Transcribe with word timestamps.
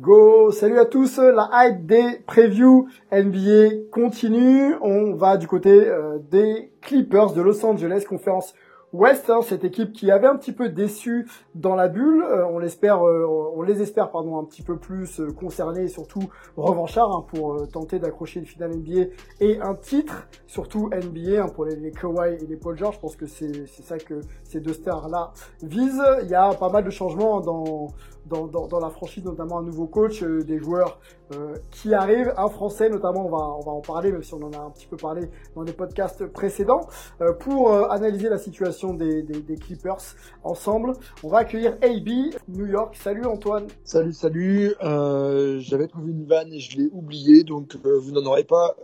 Go, 0.00 0.50
salut 0.50 0.78
à 0.78 0.86
tous, 0.86 1.18
la 1.18 1.50
hype 1.52 1.84
des 1.84 2.22
previews 2.26 2.88
NBA 3.12 3.90
continue. 3.92 4.74
On 4.80 5.12
va 5.12 5.36
du 5.36 5.46
côté 5.46 5.68
euh, 5.68 6.16
des 6.30 6.72
Clippers 6.80 7.34
de 7.34 7.42
Los 7.42 7.62
Angeles, 7.66 8.06
conférence 8.08 8.54
Ouest, 8.92 9.30
hein, 9.30 9.38
cette 9.42 9.62
équipe 9.62 9.92
qui 9.92 10.10
avait 10.10 10.26
un 10.26 10.34
petit 10.34 10.50
peu 10.50 10.68
déçu 10.68 11.28
dans 11.54 11.76
la 11.76 11.86
bulle. 11.86 12.24
Euh, 12.24 12.44
on 12.46 12.58
l'espère, 12.58 13.06
euh, 13.06 13.24
on 13.54 13.62
les 13.62 13.82
espère 13.82 14.10
pardon 14.10 14.36
un 14.36 14.44
petit 14.44 14.62
peu 14.62 14.78
plus 14.78 15.20
euh, 15.20 15.30
concernés 15.30 15.84
et 15.84 15.88
surtout 15.88 16.28
revanchards 16.56 17.12
hein, 17.12 17.24
pour 17.28 17.68
tenter 17.68 18.00
d'accrocher 18.00 18.40
une 18.40 18.46
finale 18.46 18.72
NBA 18.74 19.10
et 19.38 19.60
un 19.60 19.76
titre, 19.76 20.26
surtout 20.48 20.88
NBA 20.88 21.40
hein, 21.40 21.48
pour 21.54 21.66
les, 21.66 21.76
les 21.76 21.92
Kawhi 21.92 22.34
et 22.42 22.46
les 22.46 22.56
Paul 22.56 22.76
George. 22.76 22.96
Je 22.96 23.00
pense 23.00 23.14
que 23.14 23.26
c'est 23.26 23.68
c'est 23.68 23.84
ça 23.84 23.96
que 23.96 24.22
ces 24.42 24.58
deux 24.58 24.72
stars 24.72 25.08
là 25.08 25.32
visent. 25.62 26.02
Il 26.24 26.28
y 26.28 26.34
a 26.34 26.52
pas 26.54 26.68
mal 26.68 26.82
de 26.82 26.90
changements 26.90 27.40
dans 27.40 27.92
dans, 28.30 28.46
dans, 28.46 28.66
dans 28.68 28.78
la 28.80 28.90
franchise, 28.90 29.24
notamment 29.24 29.58
un 29.58 29.62
nouveau 29.62 29.86
coach, 29.86 30.22
euh, 30.22 30.42
des 30.42 30.58
joueurs 30.58 31.00
euh, 31.34 31.54
qui 31.70 31.92
arrivent, 31.92 32.32
un 32.36 32.48
français 32.48 32.88
notamment, 32.88 33.26
on 33.26 33.30
va, 33.30 33.38
on 33.58 33.60
va 33.60 33.72
en 33.72 33.80
parler, 33.80 34.12
même 34.12 34.22
si 34.22 34.32
on 34.34 34.42
en 34.42 34.52
a 34.52 34.58
un 34.58 34.70
petit 34.70 34.86
peu 34.86 34.96
parlé 34.96 35.28
dans 35.56 35.64
des 35.64 35.72
podcasts 35.72 36.24
précédents, 36.26 36.82
euh, 37.20 37.32
pour 37.32 37.72
analyser 37.90 38.28
la 38.28 38.38
situation 38.38 38.94
des, 38.94 39.22
des, 39.22 39.40
des 39.40 39.56
Clippers 39.56 39.98
ensemble. 40.44 40.92
On 41.24 41.28
va 41.28 41.38
accueillir 41.38 41.76
AB 41.82 42.08
New 42.48 42.66
York. 42.66 42.96
Salut 42.96 43.26
Antoine. 43.26 43.66
Salut, 43.84 44.12
salut. 44.12 44.74
J'avais 44.80 45.88
trouvé 45.88 46.12
une 46.12 46.24
vanne 46.24 46.52
et 46.52 46.60
je 46.60 46.78
l'ai 46.78 46.88
oubliée, 46.92 47.42
donc 47.44 47.76
vous 47.84 48.12
n'en 48.12 48.24
aurez 48.26 48.44
pas 48.44 48.76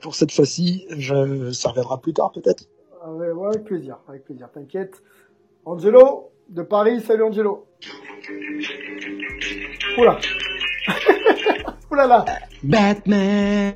pour 0.00 0.14
cette 0.14 0.32
fois-ci. 0.32 0.86
Je- 0.90 1.50
Ça 1.52 1.68
reviendra 1.70 2.00
plus 2.00 2.12
tard 2.12 2.30
peut-être? 2.32 2.64
Ah 3.02 3.12
ouais, 3.12 3.30
ouais, 3.32 3.48
avec 3.48 3.64
plaisir, 3.64 3.98
avec 4.08 4.24
plaisir, 4.24 4.48
t'inquiète. 4.52 5.02
Angelo? 5.64 6.30
De 6.48 6.62
Paris, 6.62 7.00
salut 7.00 7.24
Angelo. 7.24 7.66
Oula. 9.98 10.18
Oula 11.90 12.06
là. 12.06 12.24
Batman. 12.62 13.74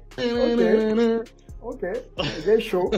Ok, 1.63 1.83
il 2.45 2.49
est 2.51 2.61
chaud. 2.61 2.91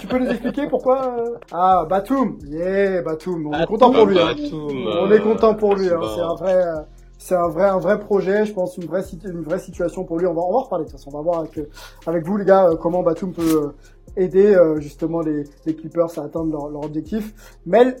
tu 0.00 0.06
peux 0.06 0.18
nous 0.18 0.30
expliquer 0.30 0.68
pourquoi 0.68 1.18
euh 1.18 1.34
Ah, 1.50 1.84
Batum. 1.88 2.38
Yeah, 2.46 3.02
Batum. 3.02 3.48
On 3.48 3.58
est 3.60 3.66
content 3.66 3.90
pour 3.92 4.06
lui. 4.06 4.18
hein. 4.20 4.34
On 4.52 5.10
est 5.10 5.20
content 5.20 5.54
pour 5.54 5.74
lui. 5.74 5.88
Hein. 5.88 5.98
C'est 6.14 6.20
un 6.20 6.34
vrai, 6.34 6.54
euh, 6.54 6.80
c'est 7.18 7.34
un 7.34 7.48
vrai, 7.48 7.64
un 7.68 7.78
vrai 7.78 7.98
projet. 7.98 8.44
Je 8.46 8.52
pense 8.52 8.76
une 8.76 8.84
vraie, 8.86 9.02
une 9.24 9.42
vraie 9.42 9.58
situation 9.58 10.04
pour 10.04 10.18
lui. 10.18 10.26
On 10.28 10.34
va, 10.34 10.40
on 10.42 10.52
va 10.52 10.58
en 10.58 10.62
reparler 10.62 10.84
de 10.84 10.90
toute 10.90 10.98
façon. 11.00 11.10
On 11.12 11.16
va 11.18 11.22
voir 11.22 11.40
avec, 11.40 11.58
euh, 11.58 11.68
avec 12.06 12.24
vous 12.24 12.36
les 12.36 12.44
gars 12.44 12.70
comment 12.80 13.02
Batum 13.02 13.32
peut 13.32 13.72
aider 14.16 14.54
euh, 14.54 14.78
justement 14.80 15.20
les, 15.20 15.42
les 15.66 15.74
Clippers 15.74 16.16
à 16.16 16.22
atteindre 16.22 16.52
leur, 16.52 16.68
leur 16.68 16.84
objectif. 16.84 17.34
Mel, 17.66 17.96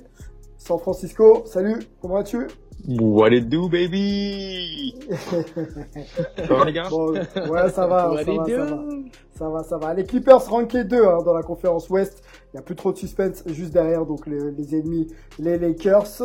San 0.62 0.78
Francisco. 0.78 1.42
Salut. 1.44 1.80
Comment 2.00 2.14
vas-tu? 2.14 2.46
What 2.88 3.30
it 3.30 3.48
do, 3.48 3.68
baby? 3.68 4.94
Ça 6.36 6.54
va, 6.54 6.64
les 6.64 6.72
gars? 6.72 6.88
Bon, 6.88 7.12
ouais, 7.12 7.68
ça 7.70 7.86
va, 7.86 8.12
ça 8.24 8.32
va, 8.32 8.44
ça 8.46 8.64
va. 8.64 8.84
Ça 9.34 9.48
va, 9.48 9.62
ça 9.64 9.78
va. 9.78 9.94
Les 9.94 10.04
Clippers 10.04 10.44
rankés 10.48 10.84
2 10.84 11.04
hein, 11.04 11.18
dans 11.24 11.34
la 11.34 11.42
conférence 11.42 11.90
Ouest. 11.90 12.22
Il 12.52 12.56
n'y 12.56 12.60
a 12.60 12.62
plus 12.62 12.76
trop 12.76 12.92
de 12.92 12.96
suspense 12.96 13.42
juste 13.46 13.72
derrière, 13.72 14.06
donc 14.06 14.26
les, 14.26 14.52
les 14.52 14.76
ennemis, 14.76 15.12
les 15.38 15.58
Lakers. 15.58 16.22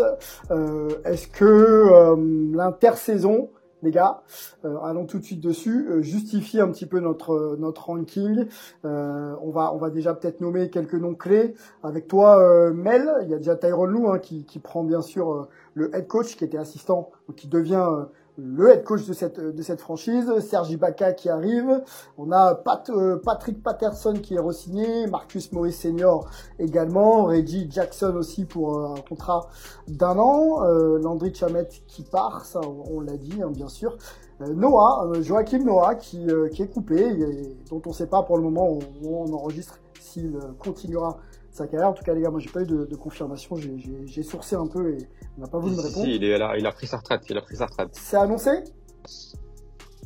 Euh, 0.51 0.89
Est-ce 1.05 1.27
que 1.27 1.45
euh, 1.45 2.15
l'intersaison, 2.53 3.49
les 3.83 3.91
gars, 3.91 4.21
euh, 4.65 4.77
allons 4.79 5.05
tout 5.05 5.19
de 5.19 5.23
suite 5.23 5.41
dessus, 5.41 5.87
euh, 5.89 6.01
justifie 6.01 6.59
un 6.59 6.69
petit 6.69 6.85
peu 6.85 6.99
notre 6.99 7.55
notre 7.59 7.85
ranking 7.87 8.47
Euh, 8.85 9.35
On 9.41 9.51
va 9.51 9.73
on 9.73 9.77
va 9.77 9.89
déjà 9.89 10.13
peut-être 10.13 10.41
nommer 10.41 10.69
quelques 10.69 10.95
noms 10.95 11.15
clés. 11.15 11.53
Avec 11.83 12.07
toi, 12.07 12.39
euh, 12.39 12.73
Mel, 12.73 13.09
il 13.23 13.29
y 13.29 13.33
a 13.33 13.37
déjà 13.37 13.55
Tyrone 13.55 13.91
Lou 13.91 14.09
hein, 14.09 14.19
qui, 14.19 14.45
qui 14.45 14.59
prend 14.59 14.83
bien 14.83 15.01
sûr 15.01 15.31
euh, 15.31 15.47
le 15.75 15.95
head 15.95 16.07
coach, 16.07 16.35
qui 16.35 16.43
était 16.43 16.57
assistant, 16.57 17.11
qui 17.35 17.47
devient 17.47 17.85
euh, 17.87 18.05
le 18.37 18.69
head 18.69 18.83
coach 18.83 19.05
de 19.07 19.13
cette 19.13 19.39
de 19.39 19.61
cette 19.63 19.81
franchise, 19.81 20.31
Sergi 20.39 20.73
Ibaka 20.73 21.13
qui 21.13 21.27
arrive, 21.29 21.83
on 22.17 22.31
a 22.31 22.53
Pat, 22.55 22.89
euh, 22.89 23.19
Patrick 23.23 23.63
Patterson 23.63 24.13
qui 24.21 24.35
est 24.35 24.39
re-signé, 24.39 25.07
Marcus 25.07 25.51
Morris 25.51 25.73
Senior 25.73 26.29
également, 26.59 27.25
Reggie 27.25 27.67
Jackson 27.69 28.13
aussi 28.15 28.45
pour 28.45 28.79
un 28.91 29.01
contrat 29.09 29.47
d'un 29.87 30.17
an, 30.19 30.63
euh, 30.63 30.99
Landry 30.99 31.33
Chamet 31.33 31.67
qui 31.87 32.03
part, 32.03 32.45
ça 32.45 32.61
on, 32.63 32.97
on 32.97 33.01
l'a 33.01 33.17
dit 33.17 33.41
hein, 33.41 33.49
bien 33.51 33.69
sûr, 33.69 33.97
Euh, 34.41 34.53
Noah, 34.53 35.09
Joachim 35.21 35.63
Noah 35.63 35.95
qui 35.95 36.27
qui 36.51 36.61
est 36.61 36.71
coupé, 36.71 36.99
et 36.99 37.57
dont 37.71 37.81
on 37.87 37.89
ne 37.89 37.93
sait 37.95 38.05
pas 38.05 38.21
pour 38.21 38.37
le 38.37 38.43
moment 38.43 38.69
où 38.69 38.79
on 39.03 39.33
enregistre 39.33 39.79
s'il 39.99 40.37
continuera 40.59 41.17
sa 41.57 41.67
carrière. 41.67 41.89
En 41.89 41.93
tout 41.93 42.03
cas 42.03 42.13
les 42.13 42.21
gars, 42.21 42.29
moi 42.29 42.39
j'ai 42.39 42.49
pas 42.49 42.61
eu 42.61 42.65
de, 42.65 42.85
de 42.85 42.95
confirmation, 42.95 43.55
j'ai- 43.55 44.23
sourcé 44.23 44.55
un 44.55 44.67
peu 44.67 44.91
et 44.91 44.97
on 45.37 45.41
n'a 45.41 45.47
pas 45.47 45.59
voulu 45.59 45.75
me 45.75 45.81
répondre. 45.81 46.05
si, 46.05 46.15
il, 46.15 46.23
est 46.23 46.37
là, 46.37 46.55
il 46.57 46.65
a 46.65 46.71
pris 46.71 46.87
sa 46.87 46.97
retraite, 46.97 47.21
il 47.29 47.37
a 47.37 47.41
pris 47.41 47.55
sa 47.57 47.65
retraite. 47.65 47.89
C'est 47.93 48.17
annoncé? 48.17 48.49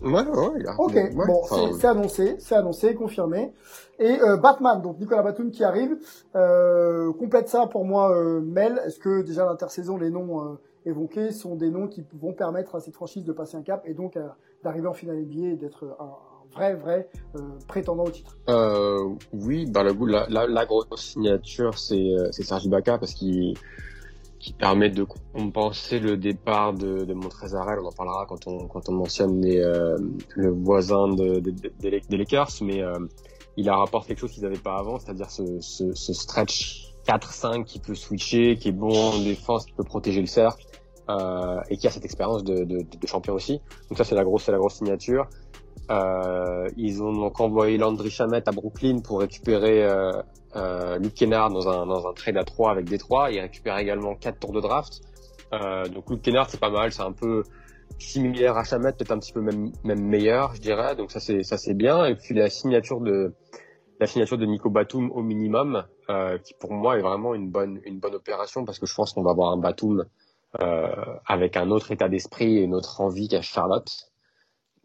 Ouais, 0.04 0.10
ouais, 0.12 0.50
il 0.60 0.68
a. 0.68 0.76
Ok, 0.80 0.94
ouais, 0.96 1.12
bon, 1.14 1.42
enfin, 1.44 1.70
c'est- 1.80 1.86
annoncé, 1.88 2.36
c'est 2.40 2.56
annoncé, 2.56 2.96
confirmé. 2.96 3.54
Et 4.00 4.20
euh, 4.20 4.36
Batman, 4.38 4.82
donc 4.82 5.00
Nicolas 5.00 5.22
Batum 5.22 5.52
qui 5.52 5.64
arrive, 5.64 5.96
euh, 6.36 7.14
complète 7.14 7.50
ça 7.50 7.68
pour 7.68 7.86
moi, 7.86 8.12
euh, 8.16 8.42
Mel. 8.42 8.82
Est-ce 8.86 9.00
que 9.00 9.22
déjà 9.22 9.46
l'intersaison, 9.46 9.98
les 9.98 10.10
noms 10.10 10.58
évoqués 10.88 11.32
sont 11.32 11.56
des 11.56 11.70
noms 11.70 11.88
qui 11.88 12.04
vont 12.20 12.34
permettre 12.34 12.74
à 12.76 12.80
cette 12.80 12.96
franchise 12.96 13.24
de 13.24 13.32
passer 13.32 13.58
un 13.58 13.62
cap 13.62 13.84
et 13.86 13.94
donc 13.94 14.18
d'arriver 14.64 14.88
en 14.88 14.94
finale 14.94 15.18
NBA 15.18 15.50
et 15.50 15.56
d'être 15.56 15.96
un 16.00 16.10
vrai, 16.56 16.76
vrai 16.76 17.10
euh, 17.36 17.40
prétendant 17.68 18.06
au 18.06 18.12
titre 18.12 18.36
Euh, 18.50 19.10
oui, 19.34 19.66
bah, 19.70 19.84
le 19.84 19.94
goût, 19.94 20.06
la, 20.06 20.28
la, 20.30 20.48
la 20.48 20.66
grosse 20.66 20.88
signature, 20.98 21.78
c'est, 21.78 21.96
euh, 21.96 22.30
c'est 22.32 22.44
Serge 22.44 22.66
Ibaka 22.66 22.98
parce 22.98 23.14
qu'il, 23.14 23.54
qui 24.40 24.54
permet 24.54 24.90
de 24.90 25.06
compenser 25.34 26.00
le 26.00 26.18
départ 26.18 26.74
de, 26.74 27.06
de 27.06 27.14
Montrezarel. 27.14 27.80
On 27.80 27.88
en 27.88 27.92
parlera 27.92 28.26
quand 28.28 28.48
on, 28.48 28.68
quand 28.68 28.90
on 28.90 28.94
mentionne 28.94 29.42
les, 29.42 29.60
euh, 29.60 29.98
le 30.36 30.50
voisin 30.50 31.08
de, 31.10 31.40
de- 31.40 31.52
de- 31.52 31.72
des 31.80 32.18
Lakers, 32.18 32.50
mais 32.62 32.82
euh, 32.82 32.98
il 33.58 33.70
a 33.70 33.76
rapporté 33.76 34.10
quelque 34.10 34.20
chose 34.20 34.32
qu'ils 34.32 34.44
n'avaient 34.44 34.58
pas 34.58 34.78
avant, 34.78 34.98
c'est-à-dire 35.00 35.30
ce, 35.30 35.44
ce, 35.60 35.94
ce 35.94 36.14
stretch 36.14 36.88
4-5 37.08 37.64
qui 37.66 37.80
peut 37.80 37.96
switcher, 37.96 38.56
qui 38.58 38.70
est 38.70 38.74
bon 38.74 38.94
en 38.96 39.20
défense, 39.24 39.66
qui 39.66 39.74
peut 39.74 39.84
protéger 39.84 40.22
le 40.22 40.28
cercle, 40.28 40.66
euh, 41.10 41.60
et 41.70 41.78
qui 41.78 41.88
a 41.88 41.92
cette 41.92 42.06
expérience 42.06 42.44
de, 42.44 42.64
de, 42.64 42.78
de 42.98 43.08
champion 43.08 43.34
aussi. 43.34 43.60
Donc 43.90 43.98
ça, 43.98 44.04
c'est 44.04 44.16
la 44.16 44.24
grosse, 44.24 44.44
c'est 44.44 44.52
la 44.52 44.58
grosse 44.60 44.76
signature. 44.76 45.28
Euh, 45.90 46.70
ils 46.78 47.02
ont 47.04 47.12
donc 47.12 47.40
envoyé 47.40 47.78
Landry 47.78 48.10
Shamet 48.10 48.48
à 48.48 48.52
Brooklyn 48.52 49.00
pour 49.00 49.20
récupérer 49.20 49.84
euh, 49.84 50.12
euh, 50.56 50.98
Luke 51.00 51.16
Kennard 51.16 51.50
dans 51.50 51.68
un, 51.68 51.86
dans 51.86 52.08
un 52.08 52.14
trade 52.14 52.38
à 52.38 52.44
3 52.44 52.72
avec 52.72 52.86
Détroit. 52.86 53.32
Ils 53.32 53.40
récupèrent 53.40 53.78
également 53.78 54.16
4 54.16 54.40
tours 54.40 54.54
de 54.54 54.62
draft. 54.62 55.02
Euh, 55.54 55.86
donc 55.88 56.10
Luke 56.10 56.22
Kennard, 56.22 56.50
c'est 56.50 56.60
pas 56.60 56.70
mal. 56.70 56.92
C'est 56.92 57.02
un 57.02 57.12
peu 57.12 57.44
similaire 58.00 58.58
à 58.58 58.64
Shamet, 58.64 58.94
peut-être 58.94 59.12
un 59.12 59.20
petit 59.20 59.34
peu 59.34 59.42
même, 59.42 59.72
même 59.84 60.02
meilleur, 60.02 60.56
je 60.56 60.62
dirais. 60.62 60.96
Donc 60.96 61.12
ça, 61.12 61.20
c'est 61.20 61.44
ça 61.44 61.58
c'est 61.58 61.74
bien. 61.74 62.06
Et 62.06 62.16
puis 62.16 62.34
la 62.34 62.50
signature 62.50 63.02
de 63.02 63.34
la 64.00 64.08
signature 64.08 64.38
de 64.38 64.46
Nico 64.46 64.70
Batum 64.70 65.12
au 65.12 65.22
minimum, 65.22 65.84
euh, 66.10 66.38
qui 66.40 66.54
pour 66.56 66.74
moi 66.74 66.98
est 66.98 67.02
vraiment 67.02 67.36
une 67.36 67.50
bonne 67.50 67.80
une 67.86 68.00
bonne 68.00 68.16
opération 68.16 68.66
parce 68.66 68.80
que 68.80 68.86
je 68.86 68.96
pense 68.96 69.14
qu'on 69.14 69.24
va 69.24 69.32
avoir 69.32 69.52
un 69.52 69.58
Batum 69.58 70.06
euh, 70.62 71.16
avec 71.26 71.56
un 71.56 71.70
autre 71.70 71.92
état 71.92 72.10
d'esprit 72.10 72.58
et 72.58 72.62
une 72.64 72.74
autre 72.74 73.02
envie 73.02 73.28
qu'à 73.28 73.42
Charlotte. 73.42 74.11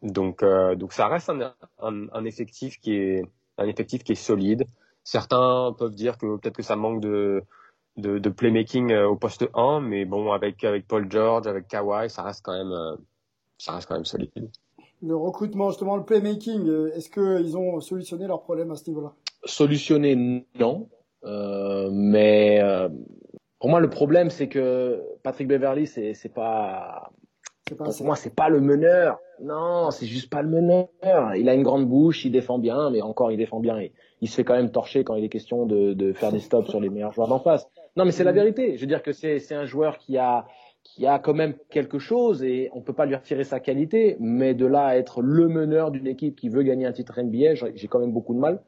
Donc, 0.03 0.43
euh, 0.43 0.75
donc 0.75 0.93
ça 0.93 1.09
reste 1.09 1.31
un, 1.31 1.55
un, 1.81 2.09
un 2.13 2.25
effectif 2.25 2.79
qui 2.81 2.95
est 2.95 3.25
un 3.59 3.67
effectif 3.67 4.05
qui 4.05 4.13
est 4.13 4.17
solide. 4.17 4.65
Certains 5.05 5.75
peuvent 5.79 5.95
dire 5.95 6.19
que 6.19 6.37
peut-être 6.37 6.57
que 6.57 6.63
ça 6.63 6.77
manque 6.77 7.01
de, 7.01 7.43
de, 7.97 8.19
de 8.19 8.29
playmaking 8.29 8.93
euh, 8.93 9.09
au 9.09 9.17
poste 9.17 9.49
1, 9.55 9.81
mais 9.81 10.05
bon, 10.05 10.33
avec 10.33 10.63
avec 10.65 10.87
Paul 10.87 11.11
George, 11.11 11.47
avec 11.47 11.69
Kawhi, 11.69 12.11
ça 12.11 12.23
reste 12.23 12.45
quand 12.45 12.57
même 12.57 12.73
euh, 12.73 12.97
ça 13.59 13.73
reste 13.73 13.89
quand 13.89 13.95
même 13.95 14.05
solide. 14.05 14.31
Le 15.03 15.17
recrutement, 15.17 15.71
justement, 15.71 15.97
le 15.97 16.05
playmaking, 16.05 16.69
est-ce 16.95 17.11
qu'ils 17.11 17.57
ont 17.57 17.81
solutionné 17.81 18.27
leurs 18.27 18.43
problèmes 18.43 18.71
à 18.71 18.77
ce 18.77 18.89
niveau-là? 18.89 19.13
Solutionné, 19.45 20.45
non. 20.59 20.89
Euh, 21.25 21.89
mais 21.93 22.61
euh, 22.63 22.89
pour 23.59 23.71
moi, 23.71 23.81
le 23.81 23.91
problème, 23.91 24.31
c'est 24.31 24.49
que 24.49 25.03
Patrick 25.23 25.49
Beverly, 25.49 25.87
c'est 25.87 26.15
c'est 26.15 26.33
pas 26.33 27.11
pas 27.75 27.85
pour 27.85 28.05
moi, 28.05 28.17
c'est 28.17 28.35
pas 28.35 28.49
le 28.49 28.61
meneur. 28.61 29.19
Non, 29.43 29.91
c'est 29.91 30.07
juste 30.07 30.31
pas 30.31 30.43
le 30.43 30.49
meneur. 30.49 30.89
Il 31.37 31.49
a 31.49 31.55
une 31.55 31.63
grande 31.63 31.87
bouche, 31.87 32.25
il 32.25 32.31
défend 32.31 32.59
bien, 32.59 32.91
mais 32.91 33.03
encore, 33.03 33.33
il 33.33 33.37
défend 33.37 33.61
bien. 33.61 33.81
Il, 33.81 33.91
il 34.21 34.29
se 34.29 34.37
fait 34.37 34.45
quand 34.45 34.55
même 34.55 34.71
torcher 34.71 35.05
quand 35.05 35.15
il 35.17 35.25
est 35.25 35.29
question 35.29 35.67
de, 35.67 35.93
de 35.93 36.13
faire 36.13 36.33
des 36.33 36.39
stops 36.39 36.69
sur 36.69 36.81
les 36.81 36.89
meilleurs 36.89 37.13
joueurs 37.13 37.29
d'en 37.29 37.41
face. 37.41 37.69
Non, 37.97 38.05
mais 38.05 38.13
c'est 38.13 38.25
la 38.25 38.33
vérité. 38.33 38.77
Je 38.77 38.81
veux 38.83 38.87
dire 38.87 39.03
que 39.03 39.13
c'est 39.13 39.39
c'est 39.39 39.55
un 39.55 39.65
joueur 39.65 39.99
qui 39.99 40.17
a 40.19 40.47
qui 40.85 41.07
a 41.07 41.19
quand 41.19 41.35
même 41.35 41.55
quelque 41.69 41.99
chose 41.99 42.45
et 42.45 42.71
on 42.73 42.81
peut 42.81 42.93
pas 42.93 43.07
lui 43.07 43.17
retirer 43.17 43.43
sa 43.43 43.59
qualité, 43.59 44.17
mais 44.21 44.55
de 44.55 44.67
là 44.67 44.87
à 44.87 44.97
être 44.97 45.21
le 45.21 45.49
meneur 45.49 45.91
d'une 45.91 46.07
équipe 46.07 46.37
qui 46.37 46.49
veut 46.49 46.63
gagner 46.63 46.87
un 46.87 46.93
titre 46.93 47.21
NBA, 47.21 47.55
j'ai 47.75 47.89
quand 47.89 47.99
même 47.99 48.13
beaucoup 48.13 48.35
de 48.35 48.39
mal. 48.39 48.63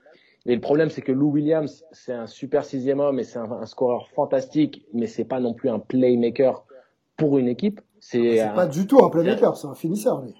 Et 0.46 0.54
le 0.54 0.60
problème, 0.60 0.88
c'est 0.88 1.02
que 1.02 1.12
Lou 1.12 1.30
Williams, 1.30 1.84
c'est 1.92 2.12
un 2.12 2.26
super 2.26 2.64
sixième 2.64 3.00
homme 3.00 3.20
et 3.20 3.24
c'est 3.24 3.38
un, 3.38 3.50
un, 3.50 3.66
scoreur 3.66 4.08
fantastique, 4.10 4.84
mais 4.92 5.06
c'est 5.06 5.24
pas 5.24 5.40
non 5.40 5.52
plus 5.52 5.68
un 5.68 5.78
playmaker 5.78 6.64
pour 7.16 7.38
une 7.38 7.48
équipe. 7.48 7.80
C'est 8.00 8.50
pas 8.54 8.66
du 8.66 8.86
tout 8.86 9.04
un 9.04 9.10
playmaker, 9.10 9.56
c'est 9.56 9.66
un 9.66 9.74
finisseur, 9.74 10.22
lui. 10.22 10.34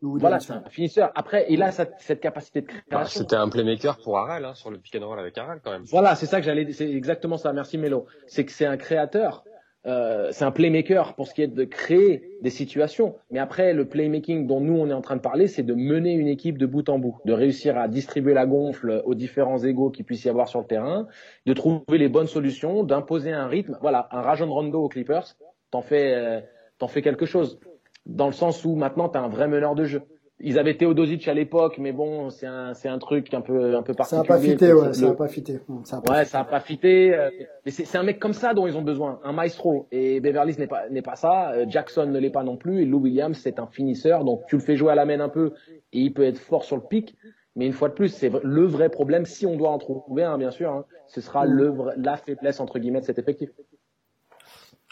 Voilà, 0.00 0.38
c'est 0.38 0.52
un 0.52 0.62
finisseur. 0.68 1.10
Après, 1.14 1.46
il 1.48 1.62
a 1.62 1.72
cette, 1.72 1.94
cette 1.98 2.20
capacité 2.20 2.60
de 2.60 2.66
création. 2.66 2.90
Bah, 2.90 3.04
C'était 3.06 3.36
un 3.36 3.48
playmaker 3.48 3.96
pour 4.02 4.18
Arel, 4.18 4.44
hein, 4.44 4.54
sur 4.54 4.70
le 4.70 4.78
pick 4.78 4.94
and 4.96 5.06
roll 5.06 5.18
avec 5.18 5.38
Arel 5.38 5.60
quand 5.64 5.70
même. 5.70 5.84
Voilà, 5.84 6.14
c'est 6.14 6.26
ça 6.26 6.40
que 6.40 6.46
j'allais. 6.46 6.70
C'est 6.72 6.90
exactement 6.90 7.38
ça. 7.38 7.52
Merci 7.54 7.78
Melo. 7.78 8.04
C'est 8.26 8.44
que 8.44 8.52
c'est 8.52 8.66
un 8.66 8.76
créateur. 8.76 9.44
Euh, 9.86 10.28
c'est 10.32 10.46
un 10.46 10.50
playmaker 10.50 11.14
pour 11.14 11.26
ce 11.26 11.34
qui 11.34 11.42
est 11.42 11.48
de 11.48 11.64
créer 11.64 12.38
des 12.40 12.50
situations. 12.50 13.16
Mais 13.30 13.38
après, 13.38 13.74
le 13.74 13.86
playmaking 13.86 14.46
dont 14.46 14.60
nous 14.60 14.76
on 14.78 14.88
est 14.88 14.94
en 14.94 15.02
train 15.02 15.16
de 15.16 15.20
parler, 15.20 15.46
c'est 15.46 15.62
de 15.62 15.74
mener 15.74 16.12
une 16.12 16.28
équipe 16.28 16.56
de 16.56 16.64
bout 16.64 16.88
en 16.88 16.98
bout, 16.98 17.18
de 17.26 17.32
réussir 17.34 17.76
à 17.76 17.86
distribuer 17.86 18.32
la 18.32 18.46
gonfle 18.46 19.02
aux 19.04 19.14
différents 19.14 19.58
égaux 19.58 19.90
qu'il 19.90 20.06
puisse 20.06 20.24
y 20.24 20.30
avoir 20.30 20.48
sur 20.48 20.60
le 20.60 20.66
terrain, 20.66 21.06
de 21.44 21.52
trouver 21.52 21.98
les 21.98 22.08
bonnes 22.08 22.26
solutions, 22.26 22.82
d'imposer 22.82 23.32
un 23.32 23.46
rythme. 23.46 23.76
Voilà, 23.82 24.08
un 24.10 24.22
Rajon 24.22 24.50
Rondo 24.50 24.82
aux 24.82 24.88
Clippers, 24.88 25.36
t'en 25.70 25.82
fais, 25.82 26.14
euh, 26.14 26.40
t'en 26.78 26.88
fais 26.88 27.02
quelque 27.02 27.26
chose. 27.26 27.58
Dans 28.06 28.26
le 28.26 28.32
sens 28.32 28.64
où 28.64 28.74
maintenant 28.74 29.08
t'as 29.08 29.20
un 29.20 29.28
vrai 29.28 29.48
meneur 29.48 29.74
de 29.74 29.84
jeu. 29.84 30.02
Ils 30.40 30.58
avaient 30.58 30.76
Teodosic 30.76 31.28
à 31.28 31.34
l'époque, 31.34 31.78
mais 31.78 31.92
bon, 31.92 32.28
c'est 32.28 32.46
un, 32.46 32.74
c'est 32.74 32.88
un 32.88 32.98
truc 32.98 33.32
un 33.32 33.40
peu, 33.40 33.76
un 33.76 33.82
peu 33.82 33.94
particulier. 33.94 34.26
Ça 34.26 34.34
a 34.34 34.36
pas 34.36 34.42
fité, 34.42 34.72
ouais, 34.72 34.92
ça 34.92 35.08
a 35.08 35.14
pas 35.14 35.28
fité. 35.28 35.60
Ça 35.84 35.96
a 35.96 36.00
pas 36.00 36.12
ouais, 36.12 36.18
fité. 36.18 36.30
ça 36.30 36.40
a 36.40 36.44
pas 36.44 36.60
fité. 36.60 37.28
Mais 37.64 37.70
c'est, 37.70 37.96
un 37.96 38.02
mec 38.02 38.18
comme 38.18 38.32
ça 38.32 38.52
dont 38.52 38.66
ils 38.66 38.76
ont 38.76 38.82
besoin, 38.82 39.20
un 39.22 39.32
maestro. 39.32 39.86
Et 39.92 40.20
Beverly 40.20 40.58
n'est 40.58 40.66
pas, 40.66 40.88
n'est 40.90 41.02
pas 41.02 41.14
ça. 41.14 41.52
Euh, 41.52 41.66
Jackson 41.68 42.06
ne 42.06 42.18
l'est 42.18 42.30
pas 42.30 42.42
non 42.42 42.56
plus. 42.56 42.82
Et 42.82 42.84
Lou 42.84 42.98
Williams, 42.98 43.38
c'est 43.40 43.60
un 43.60 43.68
finisseur. 43.68 44.24
Donc 44.24 44.42
tu 44.48 44.56
le 44.56 44.60
fais 44.60 44.74
jouer 44.74 44.90
à 44.90 44.96
la 44.96 45.06
main 45.06 45.20
un 45.20 45.28
peu, 45.28 45.52
et 45.92 46.00
il 46.00 46.12
peut 46.12 46.24
être 46.24 46.38
fort 46.38 46.64
sur 46.64 46.76
le 46.76 46.82
pic. 46.82 47.16
Mais 47.56 47.66
une 47.66 47.72
fois 47.72 47.88
de 47.88 47.94
plus, 47.94 48.08
c'est 48.08 48.30
le 48.42 48.64
vrai 48.64 48.88
problème, 48.88 49.26
si 49.26 49.46
on 49.46 49.56
doit 49.56 49.70
en 49.70 49.78
trouver 49.78 50.24
un, 50.24 50.36
bien 50.38 50.50
sûr, 50.50 50.72
hein, 50.72 50.84
ce 51.06 51.20
sera 51.20 51.46
le, 51.46 51.72
la 51.96 52.16
faiblesse 52.16 52.58
entre 52.58 52.80
guillemets 52.80 53.00
de 53.00 53.04
cet 53.04 53.18
effectif. 53.18 53.50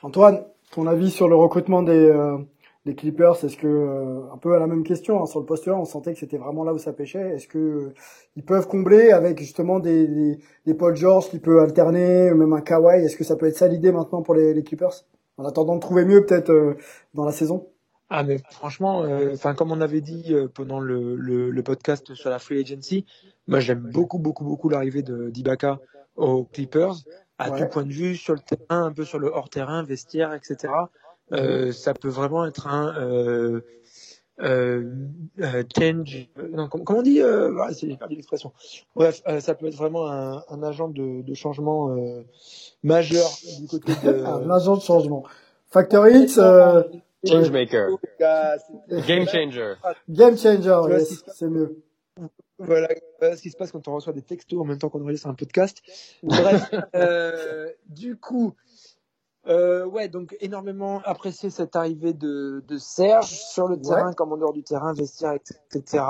Antoine, 0.03 0.45
ton 0.73 0.87
avis 0.87 1.11
sur 1.11 1.29
le 1.29 1.37
recrutement 1.37 1.83
des, 1.83 1.93
euh, 1.93 2.39
Clippers, 2.97 3.45
est-ce 3.45 3.57
que 3.57 3.69
euh, 3.69 4.33
un 4.33 4.39
peu 4.39 4.57
à 4.57 4.59
la 4.59 4.67
même 4.67 4.83
question 4.83 5.23
hein, 5.23 5.27
sur 5.27 5.39
le 5.39 5.47
poste 5.47 5.69
1, 5.69 5.73
on 5.73 5.85
sentait 5.85 6.15
que 6.15 6.19
c'était 6.19 6.39
vraiment 6.39 6.65
là 6.65 6.75
où 6.75 6.79
ça 6.79 6.93
pêchait. 6.93 7.37
Est-ce 7.37 7.47
que 7.47 7.59
euh, 7.59 7.95
ils 8.35 8.45
peuvent 8.45 8.67
combler 8.67 9.13
avec 9.13 9.39
justement 9.39 9.79
des, 9.79 10.09
des, 10.09 10.39
des, 10.67 10.75
Paul 10.75 10.97
George 10.97 11.29
qui 11.29 11.39
peut 11.39 11.61
alterner, 11.61 12.35
même 12.35 12.53
un 12.53 12.61
Kawhi? 12.61 13.05
Est-ce 13.05 13.17
que 13.17 13.23
ça 13.23 13.37
peut 13.37 13.47
être 13.47 13.57
ça 13.57 13.69
l'idée 13.69 13.93
maintenant 13.93 14.23
pour 14.23 14.35
les, 14.35 14.61
Clippers 14.65 15.05
En 15.37 15.45
attendant 15.45 15.77
de 15.77 15.81
trouver 15.81 16.05
mieux 16.05 16.25
peut-être 16.25 16.77
dans 17.15 17.25
la 17.25 17.33
saison? 17.33 17.69
Ah 18.11 18.25
mais 18.25 18.39
franchement, 18.51 19.07
enfin 19.33 19.55
comme 19.55 19.71
on 19.71 19.81
avait 19.81 20.03
dit 20.03 20.35
pendant 20.55 20.81
le, 20.81 21.63
podcast 21.63 22.13
sur 22.15 22.29
la 22.29 22.39
free 22.39 22.61
agency, 22.61 23.07
moi 23.47 23.61
j'aime 23.61 23.89
beaucoup 23.91 24.19
beaucoup 24.19 24.45
beaucoup 24.45 24.69
l'arrivée 24.69 25.03
de 25.03 25.31
d'Ibaka 25.31 25.79
aux 26.17 26.45
Clippers 26.45 26.97
à 27.43 27.51
ouais. 27.51 27.59
tout 27.59 27.67
point 27.67 27.85
de 27.85 27.93
vue 27.93 28.17
sur 28.17 28.35
le 28.35 28.41
terrain, 28.41 28.85
un 28.85 28.93
peu 28.93 29.05
sur 29.05 29.19
le 29.19 29.29
hors 29.29 29.49
terrain, 29.49 29.83
vestiaire, 29.83 30.33
etc. 30.35 30.73
Euh, 31.33 31.73
ça 31.73 31.95
peut 31.95 32.09
vraiment 32.09 32.47
être 32.47 32.67
un 32.67 32.95
euh, 34.43 34.91
euh, 35.41 35.63
change. 35.79 36.29
Non, 36.51 36.69
comment 36.69 37.01
on 37.01 37.03
dit 37.03 37.21
euh, 37.21 37.57
ah, 37.61 37.71
J'ai 37.79 37.97
perdu 37.97 38.17
l'expression. 38.17 38.53
Bref, 38.95 39.23
ça 39.41 39.55
peut 39.55 39.67
être 39.67 39.77
vraiment 39.77 40.11
un, 40.11 40.43
un 40.49 40.63
agent 40.63 40.89
de, 40.89 41.23
de 41.23 41.35
changement 41.35 41.97
majeur 42.83 43.29
du 43.61 43.67
côté 43.67 43.93
de. 44.05 44.25
un 44.25 44.51
agent 44.51 44.77
de 44.77 44.83
changement. 44.83 45.25
Factor 45.69 46.09
X. 46.09 46.41
Changemaker. 47.25 47.89
Game 49.07 49.29
changer. 49.29 49.75
Game 50.09 50.37
changer, 50.37 50.81
yes, 50.91 51.25
c'est 51.35 51.49
mieux. 51.49 51.83
Voilà, 52.59 52.89
ce 53.37 53.43
qui 53.43 53.51
se 53.51 53.57
passe 53.57 53.73
quand 53.73 53.87
on 53.89 53.95
reçoit 53.95 54.13
des 54.13 54.23
textos 54.23 54.61
en 54.61 54.65
même 54.65 54.79
temps 54.79 54.89
qu'on 54.89 55.03
enregistre 55.03 55.29
un 55.29 55.35
podcast. 55.35 55.83
Bref, 56.23 56.71
euh, 56.95 57.69
du 57.89 58.17
coup, 58.17 58.55
euh, 59.49 59.85
ouais, 59.87 60.09
donc 60.09 60.37
énormément 60.41 61.01
apprécié 61.05 61.51
cette 61.51 61.75
arrivée 61.75 62.13
de, 62.13 62.63
de 62.67 62.79
Serge 62.79 63.31
sur 63.31 63.67
le 63.67 63.81
terrain 63.81 64.13
comme 64.13 64.33
en 64.33 64.37
dehors 64.37 64.53
du 64.53 64.63
terrain, 64.63 64.93
vestiaire, 64.93 65.33
etc. 65.35 66.05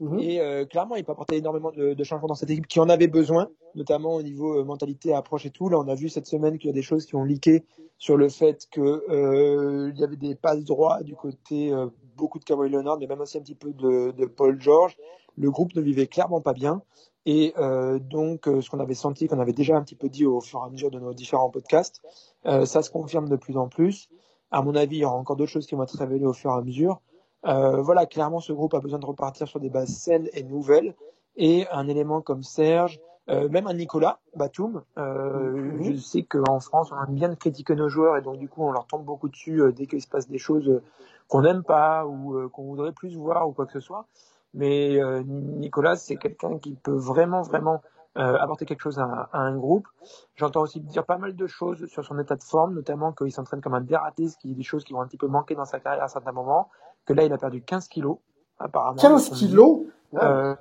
Mmh. 0.00 0.18
Et 0.18 0.40
euh, 0.40 0.64
clairement, 0.64 0.96
il 0.96 1.04
peut 1.04 1.12
apporter 1.12 1.36
énormément 1.36 1.70
de, 1.70 1.94
de, 1.94 2.04
changements 2.04 2.28
dans 2.28 2.34
cette 2.34 2.50
équipe 2.50 2.66
qui 2.66 2.80
en 2.80 2.88
avait 2.88 3.08
besoin, 3.08 3.48
notamment 3.74 4.14
au 4.14 4.22
niveau 4.22 4.58
euh, 4.58 4.64
mentalité, 4.64 5.14
approche 5.14 5.46
et 5.46 5.50
tout. 5.50 5.68
Là, 5.68 5.78
on 5.78 5.86
a 5.86 5.94
vu 5.94 6.08
cette 6.08 6.26
semaine 6.26 6.58
qu'il 6.58 6.68
y 6.68 6.70
a 6.70 6.74
des 6.74 6.82
choses 6.82 7.06
qui 7.06 7.14
ont 7.14 7.24
leaké 7.24 7.64
sur 7.98 8.16
le 8.16 8.28
fait 8.28 8.66
que 8.70 8.80
euh, 8.80 9.92
il 9.94 10.00
y 10.00 10.02
avait 10.02 10.16
des 10.16 10.34
passes 10.34 10.64
droits 10.64 11.04
du 11.04 11.14
côté 11.14 11.72
euh, 11.72 11.86
beaucoup 12.16 12.40
de 12.40 12.44
Kawhi 12.44 12.68
Leonard, 12.68 12.98
mais 12.98 13.06
même 13.06 13.20
aussi 13.20 13.38
un 13.38 13.42
petit 13.42 13.54
peu 13.54 13.72
de, 13.72 14.10
de 14.10 14.26
Paul 14.26 14.60
George. 14.60 14.96
Le 15.36 15.50
groupe 15.50 15.74
ne 15.74 15.80
vivait 15.80 16.06
clairement 16.06 16.40
pas 16.40 16.52
bien. 16.52 16.82
Et 17.24 17.54
euh, 17.56 17.98
donc, 17.98 18.48
euh, 18.48 18.60
ce 18.60 18.70
qu'on 18.70 18.80
avait 18.80 18.94
senti, 18.94 19.28
qu'on 19.28 19.38
avait 19.38 19.52
déjà 19.52 19.76
un 19.76 19.82
petit 19.82 19.94
peu 19.94 20.08
dit 20.08 20.26
au 20.26 20.40
fur 20.40 20.60
et 20.60 20.66
à 20.66 20.70
mesure 20.70 20.90
de 20.90 20.98
nos 20.98 21.14
différents 21.14 21.50
podcasts, 21.50 22.02
euh, 22.46 22.66
ça 22.66 22.82
se 22.82 22.90
confirme 22.90 23.28
de 23.28 23.36
plus 23.36 23.56
en 23.56 23.68
plus. 23.68 24.08
À 24.50 24.62
mon 24.62 24.74
avis, 24.74 24.96
il 24.96 25.00
y 25.00 25.04
aura 25.04 25.14
encore 25.14 25.36
d'autres 25.36 25.50
choses 25.50 25.66
qui 25.66 25.74
vont 25.74 25.84
être 25.84 25.96
révélées 25.96 26.26
au 26.26 26.32
fur 26.32 26.50
et 26.50 26.54
à 26.54 26.60
mesure. 26.62 27.00
Euh, 27.46 27.80
voilà, 27.80 28.06
clairement, 28.06 28.40
ce 28.40 28.52
groupe 28.52 28.74
a 28.74 28.80
besoin 28.80 28.98
de 28.98 29.06
repartir 29.06 29.46
sur 29.46 29.60
des 29.60 29.70
bases 29.70 29.94
saines 29.94 30.28
et 30.32 30.42
nouvelles. 30.42 30.94
Et 31.36 31.66
un 31.70 31.88
élément 31.88 32.20
comme 32.20 32.42
Serge, 32.42 33.00
euh, 33.30 33.48
même 33.48 33.66
un 33.66 33.74
Nicolas 33.74 34.18
Batum, 34.36 34.82
mmh. 34.96 35.82
je 35.82 35.96
sais 35.96 36.24
qu'en 36.24 36.60
France, 36.60 36.92
on 36.92 37.02
aime 37.04 37.14
bien 37.14 37.34
critiquer 37.34 37.74
nos 37.74 37.88
joueurs 37.88 38.16
et 38.18 38.20
donc 38.20 38.38
du 38.38 38.48
coup, 38.48 38.62
on 38.62 38.72
leur 38.72 38.86
tombe 38.86 39.04
beaucoup 39.04 39.28
dessus 39.28 39.62
dès 39.74 39.86
qu'il 39.86 40.02
se 40.02 40.08
passe 40.08 40.28
des 40.28 40.38
choses 40.38 40.82
qu'on 41.28 41.40
n'aime 41.40 41.62
pas 41.62 42.04
ou 42.04 42.50
qu'on 42.50 42.64
voudrait 42.64 42.92
plus 42.92 43.16
voir 43.16 43.48
ou 43.48 43.52
quoi 43.52 43.64
que 43.64 43.72
ce 43.72 43.80
soit. 43.80 44.06
Mais 44.54 45.00
euh, 45.02 45.22
Nicolas, 45.26 45.96
c'est 45.96 46.16
quelqu'un 46.16 46.58
qui 46.58 46.74
peut 46.74 46.96
vraiment, 46.96 47.42
vraiment 47.42 47.82
euh, 48.18 48.36
apporter 48.38 48.66
quelque 48.66 48.82
chose 48.82 48.98
à, 48.98 49.28
à 49.32 49.38
un 49.38 49.56
groupe. 49.56 49.88
J'entends 50.34 50.62
aussi 50.62 50.80
dire 50.80 51.04
pas 51.04 51.18
mal 51.18 51.34
de 51.34 51.46
choses 51.46 51.86
sur 51.86 52.04
son 52.04 52.18
état 52.18 52.36
de 52.36 52.42
forme, 52.42 52.74
notamment 52.74 53.12
qu'il 53.12 53.32
s'entraîne 53.32 53.60
comme 53.60 53.74
un 53.74 53.80
dératé, 53.80 54.26
qui 54.40 54.52
est 54.52 54.54
des 54.54 54.62
choses 54.62 54.84
qui 54.84 54.92
vont 54.92 55.00
un 55.00 55.06
petit 55.06 55.16
peu 55.16 55.28
manquer 55.28 55.54
dans 55.54 55.64
sa 55.64 55.80
carrière 55.80 56.04
à 56.04 56.08
certains 56.08 56.32
moments. 56.32 56.70
Que 57.06 57.14
là, 57.14 57.24
il 57.24 57.32
a 57.32 57.38
perdu 57.38 57.62
15 57.62 57.88
kilos, 57.88 58.18
apparemment. 58.58 59.00
15 59.00 59.30
kilos 59.30 59.86
euh, 60.14 60.54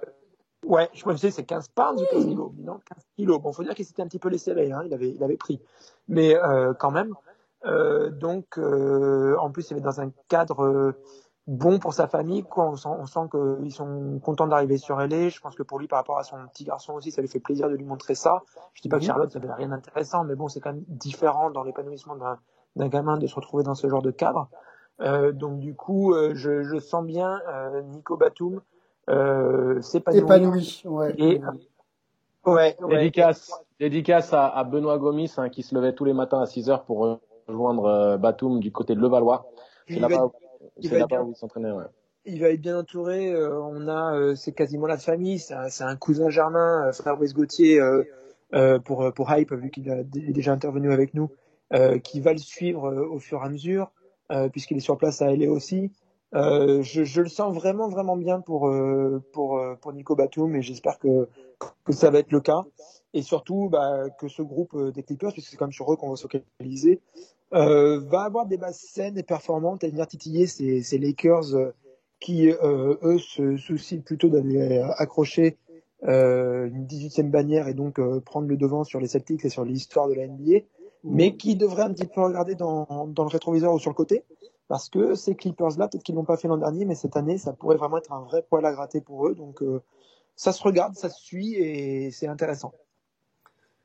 Ouais, 0.65 0.89
je 0.93 1.07
me 1.07 1.13
disais 1.13 1.31
c'est 1.31 1.43
15 1.43 1.69
pounds 1.69 2.01
ou 2.01 2.05
15 2.05 2.25
kilos. 2.25 2.51
Non, 2.59 2.79
15 2.85 3.03
kilos. 3.15 3.41
Bon, 3.41 3.51
faut 3.51 3.63
dire 3.63 3.73
qu'il 3.73 3.85
s'était 3.85 4.03
un 4.03 4.07
petit 4.07 4.19
peu 4.19 4.29
laissé 4.29 4.51
aller, 4.51 4.71
hein, 4.71 4.83
il 4.85 4.93
avait, 4.93 5.09
il 5.09 5.23
avait 5.23 5.37
pris. 5.37 5.59
Mais 6.07 6.35
euh, 6.35 6.73
quand 6.73 6.91
même. 6.91 7.13
Euh, 7.65 8.09
donc, 8.09 8.57
euh, 8.57 9.35
en 9.39 9.51
plus, 9.51 9.69
il 9.71 9.77
est 9.77 9.81
dans 9.81 10.01
un 10.01 10.11
cadre 10.27 10.95
bon 11.47 11.79
pour 11.79 11.93
sa 11.93 12.07
famille. 12.07 12.43
Quoi. 12.43 12.69
On 12.69 12.75
sent, 12.75 12.89
on 12.89 13.05
sent 13.05 13.29
qu'ils 13.31 13.73
sont 13.73 14.19
contents 14.23 14.47
d'arriver 14.47 14.77
sur 14.77 14.97
LA. 14.97 15.29
Je 15.29 15.39
pense 15.39 15.55
que 15.55 15.63
pour 15.63 15.79
lui, 15.79 15.87
par 15.87 15.99
rapport 15.99 16.17
à 16.17 16.23
son 16.23 16.37
petit 16.47 16.63
garçon 16.63 16.93
aussi, 16.93 17.11
ça 17.11 17.21
lui 17.21 17.27
fait 17.27 17.39
plaisir 17.39 17.69
de 17.69 17.75
lui 17.75 17.85
montrer 17.85 18.15
ça. 18.15 18.43
Je 18.73 18.81
dis 18.81 18.89
pas 18.89 18.99
que 18.99 19.05
Charlotte, 19.05 19.31
ça 19.31 19.39
n'avait 19.39 19.53
rien 19.53 19.69
d'intéressant, 19.69 20.23
mais 20.23 20.35
bon, 20.35 20.47
c'est 20.47 20.59
quand 20.59 20.73
même 20.73 20.83
différent 20.87 21.51
dans 21.51 21.63
l'épanouissement 21.63 22.15
d'un 22.75 22.87
gamin 22.87 23.17
de 23.17 23.27
se 23.27 23.35
retrouver 23.35 23.63
dans 23.63 23.75
ce 23.75 23.87
genre 23.87 24.01
de 24.01 24.11
cadre. 24.11 24.49
Euh, 25.01 25.31
donc 25.31 25.59
du 25.59 25.73
coup, 25.73 26.13
euh, 26.13 26.33
je, 26.35 26.61
je, 26.61 26.77
sens 26.77 27.03
bien 27.03 27.39
euh, 27.49 27.81
Nico 27.81 28.17
Batum 28.17 28.61
euh, 29.09 29.81
s'épanouir. 29.81 30.23
Épanoui, 30.23 30.83
ouais. 30.85 31.15
Et, 31.17 31.41
ouais, 32.45 32.77
ouais. 32.79 32.97
Dédicace, 32.97 33.51
dédicace 33.79 34.31
à, 34.31 34.47
à 34.47 34.63
Benoît 34.63 34.99
Gomis 34.99 35.33
hein, 35.37 35.49
qui 35.49 35.63
se 35.63 35.73
levait 35.73 35.93
tous 35.93 36.05
les 36.05 36.13
matins 36.13 36.41
à 36.41 36.45
6 36.45 36.69
heures 36.69 36.83
pour 36.83 37.19
rejoindre 37.47 38.17
Batum 38.17 38.59
du 38.59 38.71
côté 38.71 38.93
de 38.93 38.99
Levallois. 38.99 39.47
C'est 39.87 39.99
là-bas 39.99 40.29
c'est 40.81 40.97
là-bas 40.97 41.23
où 41.23 41.31
il 41.31 41.35
s'entraînait, 41.35 41.71
ouais. 41.71 41.85
Il 42.25 42.39
va 42.39 42.49
être 42.49 42.61
bien 42.61 42.77
entouré. 42.77 43.31
Euh, 43.31 43.59
on 43.61 43.87
a, 43.87 44.15
euh, 44.15 44.35
c'est 44.35 44.51
quasiment 44.51 44.85
la 44.85 44.97
famille. 44.97 45.39
C'est 45.39 45.55
un, 45.55 45.69
un, 45.87 45.95
cousin 45.95 46.29
germain, 46.29 46.87
euh, 46.87 46.91
Fabrice 46.91 47.33
Gauthier, 47.33 47.79
pour 48.85 49.11
pour 49.13 49.31
Hype, 49.31 49.53
vu 49.53 49.71
qu'il 49.71 49.89
est 49.89 50.33
déjà 50.33 50.51
intervenu 50.51 50.91
avec 50.91 51.13
nous, 51.13 51.29
qui 52.03 52.19
va 52.19 52.33
le 52.33 52.39
suivre 52.39 52.93
au 52.93 53.19
fur 53.19 53.41
et 53.41 53.45
à 53.45 53.49
mesure, 53.49 53.91
puisqu'il 54.51 54.77
est 54.77 54.81
sur 54.81 54.97
place 54.97 55.21
à 55.21 55.33
LA 55.33 55.49
aussi. 55.49 55.91
Je, 56.33 56.81
je, 56.81 57.21
le 57.21 57.29
sens 57.29 57.55
vraiment 57.55 57.87
vraiment 57.87 58.17
bien 58.17 58.41
pour 58.41 58.69
pour 59.31 59.61
pour 59.79 59.93
Nico 59.93 60.15
Batum 60.15 60.53
et 60.55 60.61
j'espère 60.61 60.99
que 60.99 61.29
que 61.85 61.93
ça 61.93 62.11
va 62.11 62.19
être 62.19 62.31
le 62.31 62.41
cas 62.41 62.63
et 63.13 63.21
surtout 63.21 63.69
bah, 63.69 64.09
que 64.19 64.27
ce 64.27 64.41
groupe 64.41 64.77
des 64.91 65.03
Clippers, 65.03 65.31
puisque 65.31 65.49
c'est 65.49 65.57
quand 65.57 65.65
même 65.65 65.73
sur 65.73 65.91
eux 65.91 65.95
qu'on 65.95 66.09
va 66.09 66.15
se 66.17 66.23
focaliser, 66.23 67.01
va 67.51 68.21
avoir 68.21 68.45
des 68.45 68.57
bases 68.57 68.79
saines 68.79 69.17
et 69.17 69.23
performantes 69.23 69.83
et 69.83 69.89
venir 69.89 70.07
titiller 70.07 70.47
ces, 70.47 70.83
ces 70.83 70.97
Lakers 70.97 71.55
euh, 71.55 71.71
qui, 72.19 72.49
euh, 72.49 72.95
eux, 73.03 73.17
se 73.17 73.57
soucient 73.57 74.01
plutôt 74.01 74.29
d'aller 74.29 74.79
accrocher 74.97 75.57
euh, 76.07 76.67
une 76.67 76.87
18e 76.87 77.29
bannière 77.29 77.67
et 77.67 77.75
donc 77.75 77.99
euh, 77.99 78.19
prendre 78.21 78.47
le 78.47 78.57
devant 78.57 78.83
sur 78.83 78.99
les 78.99 79.07
Celtics 79.07 79.45
et 79.45 79.49
sur 79.49 79.63
l'histoire 79.63 80.07
de 80.07 80.15
la 80.15 80.27
NBA, 80.27 80.65
mais 81.03 81.35
qui 81.37 81.55
devrait 81.55 81.83
un 81.83 81.93
petit 81.93 82.07
peu 82.07 82.21
regarder 82.21 82.55
dans, 82.55 82.87
dans 83.07 83.23
le 83.23 83.29
rétroviseur 83.29 83.71
ou 83.73 83.79
sur 83.79 83.91
le 83.91 83.95
côté, 83.95 84.23
parce 84.67 84.89
que 84.89 85.13
ces 85.13 85.35
Clippers-là, 85.35 85.87
peut-être 85.87 86.03
qu'ils 86.03 86.15
l'ont 86.15 86.23
pas 86.23 86.37
fait 86.37 86.47
l'an 86.47 86.57
dernier, 86.57 86.85
mais 86.85 86.95
cette 86.95 87.17
année, 87.17 87.37
ça 87.37 87.53
pourrait 87.53 87.77
vraiment 87.77 87.97
être 87.97 88.11
un 88.13 88.21
vrai 88.21 88.43
poil 88.49 88.65
à 88.65 88.71
gratter 88.71 88.99
pour 88.99 89.27
eux. 89.27 89.35
Donc 89.35 89.61
euh, 89.61 89.83
ça 90.35 90.51
se 90.51 90.63
regarde, 90.63 90.95
ça 90.95 91.09
se 91.09 91.21
suit 91.21 91.53
et 91.55 92.09
c'est 92.09 92.27
intéressant. 92.27 92.73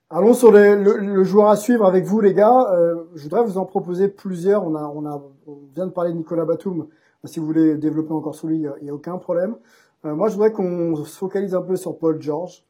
Allons 0.09 0.35
sur 0.35 0.53
le, 0.53 1.25
joueur 1.25 1.49
à 1.49 1.57
suivre 1.57 1.85
avec 1.85 2.05
vous, 2.05 2.21
les 2.21 2.33
gars. 2.33 2.73
Euh, 2.73 3.07
je 3.17 3.25
voudrais 3.25 3.43
vous 3.45 3.59
en 3.59 3.65
proposer 3.65 4.07
plusieurs. 4.07 4.65
On, 4.65 4.77
a, 4.77 4.85
on, 4.85 5.05
a, 5.05 5.21
on 5.49 5.59
vient 5.75 5.87
de 5.87 5.91
parler 5.91 6.13
de 6.13 6.17
Nicolas 6.17 6.45
Batum. 6.45 6.87
Si 7.25 7.41
vous 7.41 7.47
voulez 7.47 7.77
développer 7.77 8.13
encore 8.13 8.37
sur 8.37 8.47
lui, 8.47 8.59
il 8.59 8.85
n'y 8.85 8.91
a, 8.91 8.95
aucun 8.95 9.19
problème. 9.19 9.57
Euh, 10.05 10.15
moi, 10.15 10.29
je 10.29 10.35
voudrais 10.35 10.53
qu'on 10.53 10.95
se 11.05 11.19
focalise 11.19 11.57
un 11.57 11.63
peu 11.63 11.75
sur 11.75 11.99
Paul 11.99 12.23
George 12.23 12.65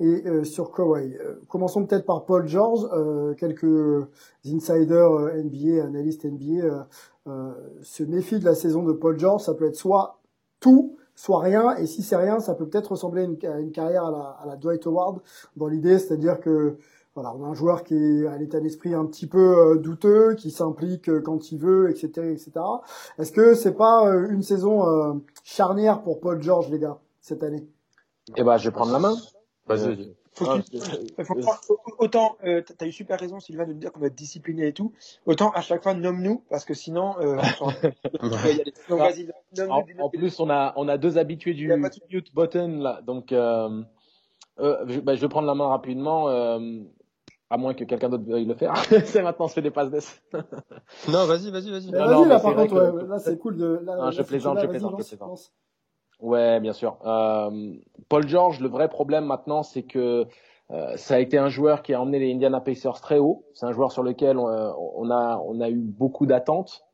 et 0.00 0.26
euh, 0.26 0.42
sur 0.42 0.72
Kawhi. 0.72 1.14
Euh, 1.14 1.34
commençons 1.46 1.86
peut-être 1.86 2.04
par 2.04 2.24
Paul 2.24 2.48
George. 2.48 2.80
Quelques 3.36 4.04
insiders 4.44 5.12
NBA, 5.36 5.84
analystes 5.84 6.24
NBA, 6.24 6.88
se 7.82 8.02
méfient 8.02 8.40
de 8.40 8.44
la 8.44 8.56
saison 8.56 8.82
de 8.82 8.92
Paul 8.92 9.16
George. 9.20 9.42
Ça 9.42 9.54
peut 9.54 9.66
être 9.66 9.76
soit 9.76 10.18
tout, 10.58 10.96
soit 11.14 11.40
rien. 11.40 11.76
Et 11.76 11.86
si 11.86 12.02
c'est 12.02 12.16
rien, 12.16 12.40
ça 12.40 12.54
peut 12.54 12.66
peut-être 12.66 12.92
ressembler 12.92 13.22
à 13.22 13.24
une, 13.24 13.38
à 13.46 13.60
une 13.60 13.72
carrière 13.72 14.06
à 14.06 14.10
la, 14.10 14.36
à 14.42 14.46
la 14.46 14.56
Dwight 14.56 14.86
Howard 14.86 15.20
dans 15.56 15.66
l'idée, 15.68 15.98
c'est-à-dire 15.98 16.40
que 16.40 16.76
voilà, 17.14 17.34
on 17.34 17.44
a 17.44 17.48
un 17.48 17.54
joueur 17.54 17.84
qui 17.84 17.94
est 17.94 18.26
à 18.26 18.38
l'état 18.38 18.58
d'esprit 18.58 18.94
un 18.94 19.04
petit 19.04 19.26
peu 19.26 19.38
euh, 19.72 19.76
douteux, 19.78 20.34
qui 20.34 20.50
s'implique 20.50 21.10
euh, 21.10 21.20
quand 21.20 21.52
il 21.52 21.58
veut, 21.58 21.90
etc., 21.90 22.08
etc. 22.32 22.52
Est-ce 23.18 23.32
que 23.32 23.54
c'est 23.54 23.74
pas 23.74 24.06
euh, 24.06 24.28
une 24.30 24.42
saison 24.42 24.86
euh, 24.88 25.12
charnière 25.44 26.02
pour 26.02 26.20
Paul 26.20 26.42
George, 26.42 26.70
les 26.70 26.78
gars, 26.78 26.96
cette 27.20 27.42
année? 27.42 27.68
Eh 28.34 28.42
ben, 28.42 28.56
je 28.56 28.64
vais 28.68 28.72
prendre 28.72 28.92
la 28.92 28.98
main. 28.98 29.14
Vas-y, 29.66 29.82
Euh, 29.82 29.86
vas-y. 29.94 30.14
Faut 30.34 30.46
Ah, 30.48 31.60
faut 31.66 31.78
autant, 31.98 32.36
euh, 32.44 32.62
t'as 32.62 32.86
eu 32.86 32.92
super 32.92 33.18
raison, 33.20 33.38
Sylvain, 33.38 33.66
de 33.66 33.74
dire 33.74 33.92
qu'on 33.92 34.00
va 34.00 34.06
être 34.06 34.14
discipliné 34.14 34.68
et 34.68 34.72
tout. 34.72 34.92
Autant 35.26 35.50
à 35.50 35.60
chaque 35.60 35.82
fois, 35.82 35.94
nomme-nous, 35.94 36.42
parce 36.48 36.64
que 36.64 36.74
sinon, 36.74 37.14
euh, 37.20 37.36
on 37.36 37.42
s'en- 37.42 37.72
on 38.20 38.28
va 38.28 38.50
y 38.58 38.60
aller. 38.60 38.72
Donc, 38.88 38.98
vas-y, 38.98 39.28
nomme-nous. 39.56 40.02
En, 40.02 40.08
plus, 40.08 40.40
on 40.40 40.48
a, 40.50 40.72
on 40.76 40.88
a 40.88 40.96
deux 40.98 41.18
habitués 41.18 41.54
du 41.54 41.68
mute 42.10 42.34
button 42.34 42.78
là, 42.80 43.00
donc 43.02 43.32
euh, 43.32 43.82
euh, 44.58 44.84
je, 44.88 45.00
bah, 45.00 45.14
je 45.14 45.20
vais 45.20 45.28
prendre 45.28 45.46
la 45.46 45.54
main 45.54 45.68
rapidement, 45.68 46.28
euh, 46.28 46.58
à 47.50 47.58
moins 47.58 47.74
que 47.74 47.84
quelqu'un 47.84 48.08
d'autre 48.08 48.24
veuille 48.24 48.46
le 48.46 48.54
faire. 48.54 48.74
c'est 49.04 49.22
maintenant, 49.22 49.44
on 49.44 49.48
se 49.48 49.54
fait 49.54 49.62
des 49.62 49.70
passes 49.70 49.90
d'ess. 49.90 50.22
Non, 51.08 51.26
vas-y, 51.26 51.50
vas-y, 51.50 51.70
vas-y. 51.70 51.90
Vas-y, 51.90 51.92
non, 51.92 52.24
là, 52.24 52.38
par 52.40 52.54
contre, 52.56 52.74
ouais, 52.74 53.06
là, 53.06 53.18
c'est 53.18 53.38
cool 53.38 53.56
de. 53.56 53.80
Là, 53.84 53.96
Non, 53.96 54.04
là, 54.04 54.10
je 54.10 54.22
plaisante, 54.22 54.58
je 54.60 54.66
plaisante, 54.66 54.94
je 54.98 55.08
plaisante. 55.08 55.52
Ouais, 56.22 56.60
bien 56.60 56.72
sûr. 56.72 56.98
Euh, 57.04 57.74
Paul 58.08 58.28
George, 58.28 58.60
le 58.60 58.68
vrai 58.68 58.88
problème 58.88 59.24
maintenant, 59.24 59.64
c'est 59.64 59.82
que 59.82 60.26
euh, 60.70 60.96
ça 60.96 61.16
a 61.16 61.18
été 61.18 61.36
un 61.36 61.48
joueur 61.48 61.82
qui 61.82 61.92
a 61.94 62.00
emmené 62.00 62.20
les 62.20 62.32
Indiana 62.32 62.60
Pacers 62.60 63.00
très 63.00 63.18
haut. 63.18 63.44
C'est 63.54 63.66
un 63.66 63.72
joueur 63.72 63.90
sur 63.90 64.04
lequel 64.04 64.38
euh, 64.38 64.72
on 64.94 65.10
a, 65.10 65.42
on 65.44 65.60
a 65.60 65.68
eu 65.68 65.80
beaucoup 65.82 66.24
d'attentes, 66.26 66.84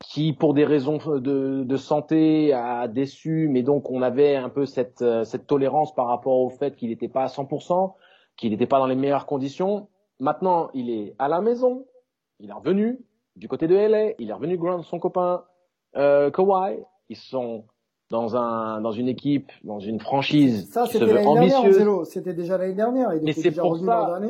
qui, 0.00 0.32
pour 0.32 0.52
des 0.52 0.64
raisons 0.64 0.96
de, 0.96 1.62
de 1.62 1.76
santé, 1.76 2.52
a 2.52 2.88
déçu. 2.88 3.46
Mais 3.48 3.62
donc, 3.62 3.88
on 3.88 4.02
avait 4.02 4.34
un 4.34 4.48
peu 4.48 4.66
cette, 4.66 5.00
euh, 5.00 5.22
cette 5.22 5.46
tolérance 5.46 5.94
par 5.94 6.08
rapport 6.08 6.40
au 6.40 6.50
fait 6.50 6.74
qu'il 6.74 6.88
n'était 6.88 7.08
pas 7.08 7.22
à 7.22 7.28
100%, 7.28 7.94
qu'il 8.36 8.50
n'était 8.50 8.66
pas 8.66 8.80
dans 8.80 8.86
les 8.86 8.96
meilleures 8.96 9.26
conditions. 9.26 9.88
Maintenant, 10.18 10.70
il 10.74 10.90
est 10.90 11.14
à 11.20 11.28
la 11.28 11.40
maison. 11.40 11.86
Il 12.40 12.50
est 12.50 12.52
revenu 12.52 12.98
du 13.36 13.46
côté 13.46 13.68
de 13.68 13.76
LA. 13.76 14.14
Il 14.18 14.28
est 14.28 14.32
revenu 14.32 14.58
grand 14.58 14.82
son 14.82 14.98
copain 14.98 15.44
euh, 15.96 16.32
Kawhi. 16.32 16.80
Ils 17.08 17.16
sont 17.16 17.64
dans 18.12 18.36
un 18.36 18.80
dans 18.82 18.92
une 18.92 19.08
équipe, 19.08 19.50
dans 19.64 19.80
une 19.80 19.98
franchise 19.98 20.70
Ça, 20.70 20.82
qui 20.82 20.88
se 20.88 20.92
c'était 20.98 21.06
veut 21.06 21.14
l'année 21.14 21.32
dernière, 21.34 21.60
ambitieuse. 21.60 22.08
C'était 22.08 22.34
déjà 22.34 22.58
l'année 22.58 22.74
dernière. 22.74 23.12
Il 23.14 23.22
Mais 23.24 23.32
c'est 23.32 23.50
pour 23.50 23.78
ça. 23.78 24.20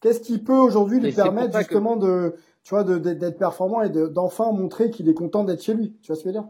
Qu'est-ce 0.00 0.20
qui 0.20 0.38
peut 0.38 0.54
aujourd'hui 0.56 1.00
lui 1.00 1.12
permettre 1.12 1.52
que- 1.52 1.58
justement 1.58 1.96
de, 1.96 2.34
tu 2.64 2.70
vois, 2.74 2.84
d'être 2.84 3.38
performant 3.38 3.82
et 3.82 3.90
de- 3.90 4.06
d'enfin 4.06 4.50
montrer 4.52 4.90
qu'il 4.90 5.08
est 5.08 5.14
content 5.14 5.44
d'être 5.44 5.62
chez 5.62 5.74
lui? 5.74 5.92
Tu 6.02 6.06
vois 6.06 6.16
ce 6.16 6.22
que 6.24 6.30
je 6.30 6.34
veux 6.34 6.40
dire? 6.40 6.48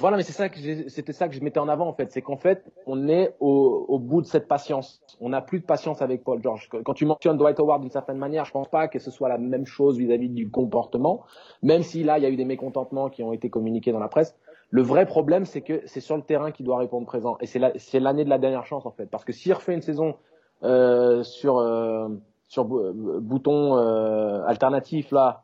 Voilà, 0.00 0.16
mais 0.16 0.24
c'est 0.24 0.32
ça 0.32 0.48
que 0.48 0.58
c'était 0.88 1.12
ça 1.12 1.28
que 1.28 1.34
je 1.36 1.40
mettais 1.40 1.60
en 1.60 1.68
avant 1.68 1.86
en 1.86 1.92
fait, 1.94 2.10
c'est 2.10 2.20
qu'en 2.20 2.36
fait, 2.36 2.64
on 2.88 3.08
est 3.08 3.36
au, 3.38 3.86
au 3.88 4.00
bout 4.00 4.22
de 4.22 4.26
cette 4.26 4.48
patience. 4.48 5.00
On 5.20 5.28
n'a 5.28 5.40
plus 5.40 5.60
de 5.60 5.64
patience 5.64 6.02
avec 6.02 6.24
Paul 6.24 6.42
George. 6.42 6.68
Quand 6.84 6.94
tu 6.94 7.06
mentionnes 7.06 7.36
Dwight 7.36 7.60
Howard 7.60 7.80
d'une 7.80 7.92
certaine 7.92 8.18
manière, 8.18 8.44
je 8.44 8.50
pense 8.50 8.66
pas 8.66 8.88
que 8.88 8.98
ce 8.98 9.12
soit 9.12 9.28
la 9.28 9.38
même 9.38 9.66
chose 9.66 9.96
vis-à-vis 9.96 10.30
du 10.30 10.50
comportement, 10.50 11.22
même 11.62 11.84
si 11.84 12.02
là 12.02 12.18
il 12.18 12.24
y 12.24 12.26
a 12.26 12.30
eu 12.30 12.36
des 12.36 12.44
mécontentements 12.44 13.08
qui 13.08 13.22
ont 13.22 13.32
été 13.32 13.50
communiqués 13.50 13.92
dans 13.92 14.00
la 14.00 14.08
presse. 14.08 14.34
Le 14.74 14.82
vrai 14.82 15.06
problème, 15.06 15.44
c'est 15.44 15.60
que 15.60 15.82
c'est 15.86 16.00
sur 16.00 16.16
le 16.16 16.24
terrain 16.24 16.50
qu'il 16.50 16.66
doit 16.66 16.78
répondre 16.78 17.06
présent, 17.06 17.36
et 17.40 17.46
c'est 17.46 17.60
la- 17.60 17.70
c'est 17.78 18.00
l'année 18.00 18.24
de 18.24 18.28
la 18.28 18.38
dernière 18.38 18.66
chance 18.66 18.84
en 18.86 18.90
fait, 18.90 19.06
parce 19.06 19.24
que 19.24 19.32
s'il 19.32 19.52
refait 19.52 19.72
une 19.72 19.82
saison 19.82 20.16
euh, 20.64 21.22
sur 21.22 21.58
euh, 21.58 22.08
sur 22.48 22.64
euh, 22.76 22.92
bouton 23.20 23.76
euh, 23.76 24.42
alternatif 24.46 25.12
là, 25.12 25.42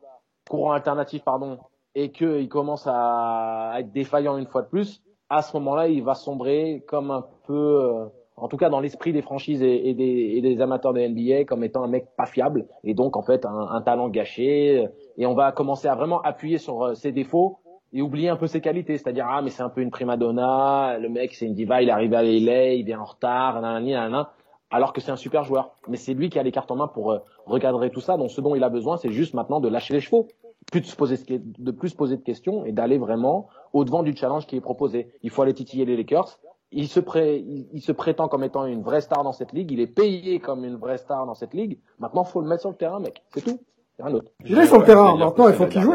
courant 0.49 0.73
alternatif 0.73 1.23
pardon, 1.23 1.59
et 1.95 2.11
qu'il 2.11 2.49
commence 2.49 2.83
à, 2.87 3.75
être 3.79 3.93
défaillant 3.93 4.35
une 4.35 4.47
fois 4.47 4.63
de 4.63 4.67
plus, 4.67 5.01
à 5.29 5.41
ce 5.41 5.55
moment-là, 5.55 5.87
il 5.87 6.03
va 6.03 6.13
sombrer 6.13 6.83
comme 6.85 7.09
un 7.09 7.23
peu, 7.47 7.53
euh, 7.53 8.07
en 8.35 8.49
tout 8.49 8.57
cas 8.57 8.69
dans 8.69 8.81
l'esprit 8.81 9.13
des 9.13 9.21
franchises 9.21 9.63
et, 9.63 9.93
des, 9.93 10.41
des 10.41 10.61
amateurs 10.61 10.91
de 10.91 10.99
NBA, 10.99 11.45
comme 11.45 11.63
étant 11.63 11.85
un 11.85 11.87
mec 11.87 12.05
pas 12.17 12.25
fiable, 12.25 12.67
et 12.83 12.93
donc 12.93 13.15
en 13.15 13.21
fait 13.21 13.45
un, 13.45 13.67
un 13.71 13.81
talent 13.81 14.09
gâché. 14.09 14.89
Et 15.17 15.25
on 15.25 15.35
va 15.35 15.53
commencer 15.53 15.87
à 15.87 15.95
vraiment 15.95 16.19
appuyer 16.21 16.57
sur 16.57 16.83
euh, 16.83 16.95
ses 16.95 17.13
défauts 17.13 17.60
et 17.93 18.01
oublier 18.01 18.29
un 18.29 18.35
peu 18.35 18.47
ses 18.47 18.61
qualités, 18.61 18.97
c'est-à-dire 18.97 19.27
ah 19.29 19.41
mais 19.41 19.49
c'est 19.49 19.63
un 19.63 19.69
peu 19.69 19.81
une 19.81 19.91
prima 19.91 20.17
donna, 20.17 20.97
le 20.99 21.09
mec 21.09 21.33
c'est 21.33 21.45
une 21.45 21.53
diva, 21.53 21.81
il 21.81 21.89
est 21.89 21.91
arrivé 21.91 22.15
à 22.15 22.23
LA, 22.23 22.73
il 22.73 22.85
vient 22.85 23.01
en 23.01 23.05
retard, 23.05 23.61
nanani, 23.61 23.91
nanana, 23.91 24.31
alors 24.69 24.93
que 24.93 25.01
c'est 25.01 25.11
un 25.11 25.17
super 25.17 25.43
joueur. 25.43 25.75
Mais 25.87 25.97
c'est 25.97 26.13
lui 26.13 26.29
qui 26.29 26.39
a 26.39 26.43
les 26.43 26.51
cartes 26.51 26.71
en 26.71 26.77
main 26.77 26.87
pour 26.87 27.11
euh, 27.11 27.19
recadrer 27.45 27.89
tout 27.89 28.01
ça. 28.01 28.17
Donc 28.17 28.31
ce 28.31 28.39
dont 28.39 28.55
il 28.55 28.63
a 28.63 28.69
besoin, 28.69 28.97
c'est 28.97 29.11
juste 29.11 29.33
maintenant 29.33 29.59
de 29.59 29.67
lâcher 29.67 29.93
les 29.93 29.99
chevaux 29.99 30.27
plus 30.71 30.81
de 30.81 30.85
se 30.85 30.95
poser 30.95 31.17
de 31.27 31.71
plus 31.71 31.89
se 31.89 31.95
poser 31.95 32.17
de 32.17 32.21
questions 32.21 32.65
et 32.65 32.71
d'aller 32.71 32.97
vraiment 32.97 33.47
au 33.73 33.83
devant 33.83 34.03
du 34.03 34.15
challenge 34.15 34.45
qui 34.47 34.55
est 34.55 34.61
proposé. 34.61 35.11
Il 35.23 35.29
faut 35.29 35.41
aller 35.41 35.53
titiller 35.53 35.85
les 35.85 35.97
Lakers. 35.97 36.39
Il 36.73 36.87
se, 36.87 37.01
pré, 37.01 37.37
il, 37.37 37.67
il 37.73 37.81
se 37.81 37.91
prétend 37.91 38.29
comme 38.29 38.45
étant 38.45 38.65
une 38.65 38.81
vraie 38.81 39.01
star 39.01 39.23
dans 39.23 39.33
cette 39.33 39.51
ligue. 39.51 39.71
Il 39.71 39.81
est 39.81 39.87
payé 39.87 40.39
comme 40.39 40.63
une 40.63 40.77
vraie 40.77 40.97
star 40.97 41.25
dans 41.25 41.33
cette 41.33 41.53
ligue. 41.53 41.79
Maintenant, 41.99 42.23
faut 42.23 42.39
le 42.39 42.47
mettre 42.47 42.61
sur 42.61 42.69
le 42.69 42.77
terrain, 42.77 43.01
mec. 43.01 43.21
C'est 43.33 43.41
tout. 43.41 43.59
Rien 43.99 44.11
d'autre. 44.11 44.31
Il 44.45 44.57
est 44.57 44.65
sur 44.65 44.79
le 44.79 44.85
terrain. 44.85 45.17
Maintenant, 45.17 45.49
il 45.49 45.55
faut 45.55 45.67
qu'il 45.67 45.81
joue. 45.81 45.93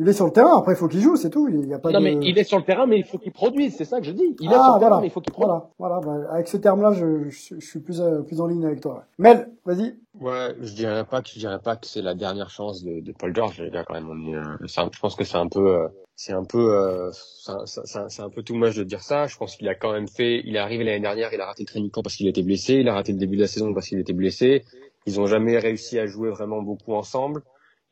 Il 0.00 0.08
est 0.08 0.12
sur 0.12 0.26
le 0.26 0.30
terrain. 0.30 0.56
Après, 0.58 0.74
il 0.74 0.76
faut 0.76 0.86
qu'il 0.88 1.00
joue. 1.00 1.16
C'est 1.16 1.28
tout. 1.28 1.48
Il 1.48 1.58
n'y 1.60 1.74
a 1.74 1.78
pas 1.80 1.90
Non, 1.90 1.98
de. 1.98 2.04
mais 2.04 2.18
il 2.22 2.38
est 2.38 2.44
sur 2.44 2.56
le 2.58 2.64
terrain, 2.64 2.86
mais 2.86 2.98
il 2.98 3.04
faut 3.04 3.18
qu'il 3.18 3.32
produise. 3.32 3.74
C'est 3.76 3.84
ça 3.84 3.98
que 4.00 4.06
je 4.06 4.12
dis. 4.12 4.36
Il 4.40 4.50
est 4.50 4.54
ah, 4.54 4.62
sur 4.64 4.74
le 4.74 4.78
terrain, 4.80 5.00
mais 5.00 5.08
il 5.08 5.10
faut 5.10 5.20
qu'il 5.20 5.32
produise. 5.32 5.60
Voilà, 5.78 6.00
voilà. 6.00 6.22
Bah, 6.24 6.32
avec 6.32 6.46
ce 6.48 6.56
terme-là, 6.56 6.92
je, 6.92 7.28
je, 7.28 7.56
je 7.58 7.66
suis 7.66 7.80
plus, 7.80 8.00
euh, 8.00 8.22
plus 8.22 8.40
en 8.40 8.46
ligne 8.46 8.64
avec 8.64 8.80
toi. 8.80 9.04
Mel, 9.18 9.50
vas-y. 9.66 9.96
Ouais, 10.20 10.54
je 10.60 10.72
dirais 10.72 11.04
pas 11.04 11.20
que 11.20 11.28
je 11.28 11.38
dirais 11.38 11.58
pas 11.58 11.74
que 11.76 11.86
c'est 11.86 12.00
la 12.02 12.14
dernière 12.14 12.48
chance 12.50 12.82
de, 12.84 13.00
de 13.00 13.12
Paul 13.12 13.34
George. 13.34 13.60
Les 13.60 13.70
gars, 13.70 13.84
quand 13.84 13.94
même, 13.94 14.08
on 14.08 14.32
est, 14.32 14.36
euh, 14.36 14.42
un- 14.76 14.90
je 14.92 14.98
pense 15.00 15.16
que 15.16 15.24
c'est 15.24 15.36
un 15.36 15.48
peu, 15.48 15.66
euh, 15.76 15.88
c'est 16.14 16.32
un 16.32 16.44
peu, 16.44 16.74
euh, 16.74 17.10
c'est 17.12 17.98
un- 17.98 18.24
un 18.24 18.30
peu 18.30 18.42
tout 18.44 18.54
moche 18.54 18.76
de 18.76 18.84
dire 18.84 19.00
ça. 19.02 19.26
Je 19.26 19.36
pense 19.36 19.56
qu'il 19.56 19.68
a 19.68 19.74
quand 19.74 19.92
même 19.92 20.06
fait. 20.08 20.42
Il 20.44 20.54
est 20.54 20.60
arrivé 20.60 20.84
l'année 20.84 21.00
dernière, 21.00 21.32
il 21.34 21.40
a 21.40 21.46
raté 21.46 21.64
le 21.64 21.66
training 21.68 21.90
camp 21.90 22.02
parce 22.02 22.14
qu'il 22.14 22.28
était 22.28 22.42
blessé. 22.44 22.74
Il 22.74 22.88
a 22.88 22.94
raté 22.94 23.10
le 23.12 23.18
début 23.18 23.36
de 23.36 23.42
la 23.42 23.48
saison 23.48 23.74
parce 23.74 23.88
qu'il 23.88 23.98
était 23.98 24.12
blessé. 24.12 24.64
Ils 25.06 25.18
ont 25.20 25.26
jamais 25.26 25.58
réussi 25.58 25.98
à 25.98 26.06
jouer 26.06 26.30
vraiment 26.30 26.62
beaucoup 26.62 26.94
ensemble. 26.94 27.42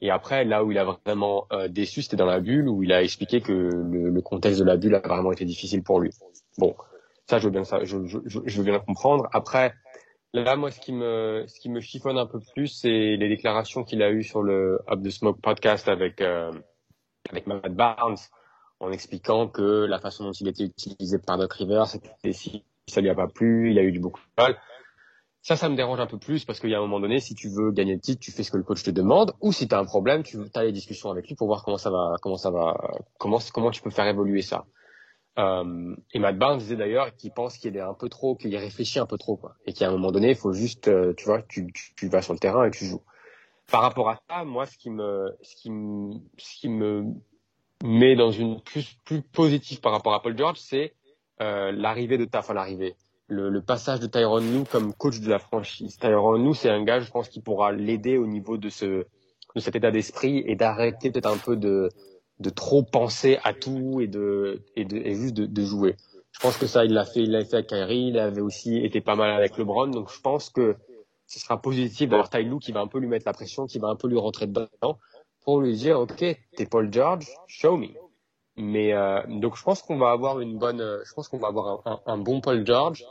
Et 0.01 0.11
après, 0.11 0.45
là 0.45 0.63
où 0.65 0.71
il 0.71 0.79
a 0.79 0.85
vraiment 0.85 1.47
euh, 1.53 1.69
déçu, 1.69 2.03
c'était 2.03 2.17
dans 2.17 2.27
la 2.27 2.41
bulle, 2.41 2.69
où 2.69 2.83
il 2.83 2.93
a 2.93 3.03
expliqué 3.03 3.41
que 3.41 3.53
le, 3.53 4.11
le 4.11 4.21
contexte 4.21 4.61
de 4.61 4.65
la 4.65 4.77
bulle 4.77 4.95
a 4.95 5.01
vraiment 5.01 5.33
été 5.33 5.45
difficile 5.45 5.83
pour 5.83 6.01
lui. 6.01 6.11
Bon, 6.59 6.75
ça, 7.27 7.39
je 7.39 7.45
veux 7.45 7.51
bien 7.51 7.65
ça, 7.65 7.83
je, 7.85 8.07
je, 8.07 8.19
je, 8.25 8.59
veux 8.59 8.65
bien 8.65 8.79
comprendre. 8.79 9.29
Après, 9.33 9.75
là, 10.33 10.55
moi, 10.57 10.71
ce 10.71 10.81
qui 10.81 10.93
me, 10.93 11.45
ce 11.49 11.59
qui 11.61 11.71
me 11.71 11.81
chiffonne 11.81 12.19
un 12.19 12.27
peu 12.27 12.41
plus, 12.55 12.69
c'est 12.69 13.17
les 13.17 13.29
déclarations 13.29 13.85
qu'il 13.85 14.03
a 14.03 14.11
eues 14.11 14.23
sur 14.23 14.43
le 14.43 14.81
Up 14.89 15.03
the 15.03 15.11
Smoke 15.11 15.41
podcast 15.41 15.89
avec 15.89 16.21
euh, 16.21 16.53
avec 17.31 17.47
Matt 17.47 17.75
Barnes, 17.75 18.19
en 18.81 18.93
expliquant 18.93 19.49
que 19.49 19.87
la 19.87 19.99
façon 19.99 20.25
dont 20.25 20.33
il 20.33 20.47
était 20.49 20.65
utilisé 20.65 21.19
par 21.19 21.39
Doc 21.39 21.53
Rivers, 21.55 21.87
c'était 21.87 22.33
si 22.33 22.65
ça 22.87 23.01
lui 23.01 23.09
a 23.09 23.15
pas 23.15 23.27
plu, 23.27 23.71
il 23.71 23.79
a 23.79 23.83
eu 23.83 23.93
du 23.93 23.99
beaucoup 23.99 24.21
mal. 24.39 24.57
Ça, 25.47 25.55
ça 25.55 25.69
me 25.69 25.77
dérange 25.77 26.01
un 26.01 26.09
peu 26.09 26.19
plus 26.19 26.45
parce 26.45 26.59
qu'il 26.59 26.71
y 26.71 26.75
a 26.75 26.79
un 26.79 26.81
moment 26.81 26.99
donné, 26.99 27.21
si 27.21 27.37
tu 27.37 27.49
veux 27.49 27.71
gagner 27.71 27.95
le 27.95 28.01
titre, 28.01 28.21
tu 28.21 28.33
fais 28.33 28.43
ce 28.43 28.51
que 28.51 28.57
le 28.57 28.65
coach 28.65 28.83
te 28.83 28.91
demande, 28.91 29.33
ou 29.41 29.53
si 29.53 29.69
tu 29.69 29.77
as 29.77 29.79
un 29.79 29.85
problème, 29.85 30.25
tu 30.25 30.39
as 30.55 30.65
les 30.65 30.73
discussions 30.73 31.09
avec 31.09 31.29
lui 31.29 31.37
pour 31.37 31.47
voir 31.47 31.63
comment 31.63 31.79
ça 31.79 31.89
va, 31.89 32.17
comment 32.21 32.37
ça 32.37 32.51
va, 32.51 32.77
comment 33.17 33.39
tu 33.71 33.81
peux 33.81 33.91
faire 33.91 34.09
évoluer 34.09 34.43
ça. 34.43 34.67
Euh, 35.39 35.95
et 36.13 36.19
Matt 36.19 36.37
Barnes 36.37 36.59
disait 36.59 36.75
d'ailleurs 36.75 37.15
qu'il 37.15 37.31
pense 37.31 37.59
qu'il 37.59 37.77
est 37.77 37.81
un 37.81 37.95
peu 37.95 38.09
trop, 38.09 38.35
qu'il 38.35 38.57
réfléchit 38.57 38.99
un 38.99 39.07
peu 39.07 39.19
trop, 39.19 39.41
et 39.67 39.73
qu'à 39.73 39.87
un 39.87 39.93
moment 39.93 40.11
donné, 40.11 40.31
il 40.31 40.35
faut 40.35 40.53
juste, 40.53 40.89
euh, 40.89 41.15
tu 41.17 41.27
vois, 41.27 41.43
tu, 41.43 41.71
vas 42.09 42.23
sur 42.23 42.33
le 42.33 42.41
terrain 42.41 42.65
et 42.65 42.73
tu 42.73 42.85
joues. 42.85 43.05
Par 43.71 43.83
rapport 43.83 44.11
à 44.11 44.19
ça, 44.29 44.43
moi, 44.43 44.67
ce 44.67 44.77
qui 44.77 44.91
me, 44.91 45.33
ce 45.43 45.55
qui 45.55 45.71
me, 45.71 46.15
ce 46.39 46.59
qui 46.59 46.69
me 46.69 47.05
met 47.85 48.17
dans 48.17 48.33
une 48.33 48.61
plus 48.63 48.99
plus 49.05 49.23
positive 49.23 49.81
par 49.81 49.93
rapport 49.93 50.15
à 50.15 50.21
Paul 50.21 50.37
George, 50.37 50.59
c'est 50.59 50.97
euh, 51.41 51.71
l'arrivée 51.71 52.19
de 52.19 52.25
ta, 52.25 52.41
enfin 52.41 52.55
l'arrivée, 52.55 52.97
le, 53.29 53.49
le 53.49 53.63
passage 53.63 54.01
de 54.01 54.07
Tyron 54.07 54.39
Lue 54.39 54.65
comme 54.71 54.93
coach 54.95 55.21
de 55.21 55.29
la 55.29 55.39
franchise. 55.39 55.97
Tyron 55.99 56.35
Lue, 56.35 56.55
c'est 56.55 56.71
un 56.71 56.83
gars, 56.85 57.01
je 57.01 57.11
pense, 57.11 57.29
qui 57.29 57.41
pourra 57.41 57.73
l'aider 57.73 58.19
au 58.19 58.27
niveau 58.27 58.57
de 58.57 58.69
ce, 58.69 59.05
de 59.55 59.61
cet 59.61 59.77
état 59.77 59.91
d'esprit 59.91 60.45
et 60.47 60.55
d'arrêter 60.55 61.11
peut-être 61.11 61.27
un 61.27 61.39
peu 61.39 61.57
de, 61.57 61.89
de 62.39 62.51
trop 62.51 62.83
penser 62.83 63.39
à 63.43 63.53
tout 63.53 64.01
et 64.01 64.07
de, 64.07 64.63
et 64.77 64.85
de, 64.85 64.97
et 64.97 65.15
juste 65.15 65.35
de, 65.35 65.47
de 65.47 65.63
jouer. 65.63 65.97
Je 66.33 66.41
pense 66.41 66.57
que 66.59 66.67
ça, 66.67 66.85
il 66.85 66.93
l'a 66.93 67.05
fait, 67.05 67.23
il 67.23 67.31
l'a 67.31 67.45
fait 67.45 67.55
avec 67.55 67.69
Kyrie, 67.69 68.09
il 68.09 68.19
avait 68.19 68.43
aussi 68.43 68.77
été 68.77 69.01
pas 69.01 69.17
mal 69.17 69.31
avec 69.31 69.57
LeBron, 69.57 69.89
donc 69.89 70.13
je 70.13 70.21
pense 70.21 70.51
que 70.51 70.77
ce 71.27 71.41
sera 71.41 71.61
positif 71.61 72.11
d'avoir 72.11 72.29
Ty 72.29 72.43
Lue 72.43 72.59
qui 72.59 72.73
va 72.73 72.81
un 72.81 72.87
peu 72.87 72.99
lui 72.99 73.09
mettre 73.09 73.27
la 73.27 73.33
pression, 73.33 73.67
qui 73.67 73.79
va 73.79 73.89
un 73.89 73.97
peu 73.97 74.07
lui 74.07 74.19
rentrer 74.19 74.47
dedans 74.47 74.99
pour 75.45 75.61
lui 75.61 75.75
dire, 75.75 75.99
ok, 75.99 76.25
t'es 76.57 76.67
Paul 76.67 76.93
George, 76.93 77.27
show 77.47 77.77
me. 77.77 77.89
Mais 78.57 78.93
euh, 78.93 79.23
donc 79.29 79.57
je 79.57 79.63
pense 79.63 79.83
qu'on 79.83 79.97
va 79.97 80.11
avoir 80.11 80.41
une 80.41 80.59
bonne, 80.59 81.01
je 81.05 81.13
pense 81.15 81.29
qu'on 81.29 81.39
va 81.39 81.49
avoir 81.49 81.87
un, 81.87 82.01
un, 82.07 82.19
bon 82.19 82.41
Paul 82.41 82.67
George. 82.67 83.05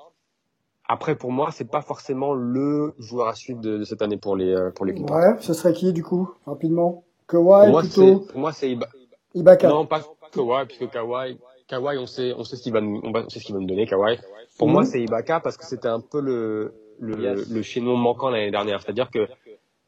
Après 0.87 1.15
pour 1.15 1.31
moi 1.31 1.49
c'est 1.51 1.69
pas 1.69 1.81
forcément 1.81 2.33
le 2.33 2.93
joueur 2.99 3.27
à 3.27 3.35
suivre 3.35 3.59
de, 3.59 3.77
de 3.79 3.83
cette 3.83 4.01
année 4.01 4.17
pour 4.17 4.35
les 4.35 4.49
euh, 4.53 4.69
pour 4.71 4.85
les 4.85 4.93
Clippers. 4.93 5.15
Ouais, 5.15 5.35
ce 5.39 5.53
serait 5.53 5.73
qui 5.73 5.93
du 5.93 6.03
coup 6.03 6.29
rapidement? 6.45 7.03
Kawhi 7.27 7.71
pour 7.71 7.79
plutôt? 7.81 8.05
Moi, 8.05 8.21
pour 8.31 8.39
moi 8.39 8.51
c'est 8.51 8.69
Iba... 8.69 8.87
Ibaka. 9.33 9.67
Non 9.69 9.85
pas 9.85 10.01
Kawhi 10.31 10.65
puisque 10.67 10.89
Kawhi 10.91 11.39
Kawhi 11.67 11.97
on 11.97 12.05
sait 12.05 12.33
on 12.37 12.43
sait 12.43 12.55
ce 12.55 12.61
qu'il 12.63 12.73
va 12.73 12.81
nous, 12.81 13.01
on 13.03 13.29
sait 13.29 13.39
ce 13.39 13.45
qu'il 13.45 13.55
va 13.55 13.61
nous 13.61 13.67
donner 13.67 13.87
Kawhi. 13.87 14.19
Pour 14.59 14.67
moi 14.67 14.85
c'est 14.85 15.01
Ibaka 15.01 15.39
parce 15.39 15.57
que 15.57 15.65
c'était 15.65 15.87
un 15.87 16.01
peu 16.01 16.21
le 16.21 16.73
le, 16.99 17.19
Yes. 17.19 17.49
le 17.49 17.61
chaînon 17.61 17.97
manquant 17.97 18.29
l'année 18.29 18.51
dernière. 18.51 18.81
C'est-à-dire 18.81 19.09
que 19.09 19.27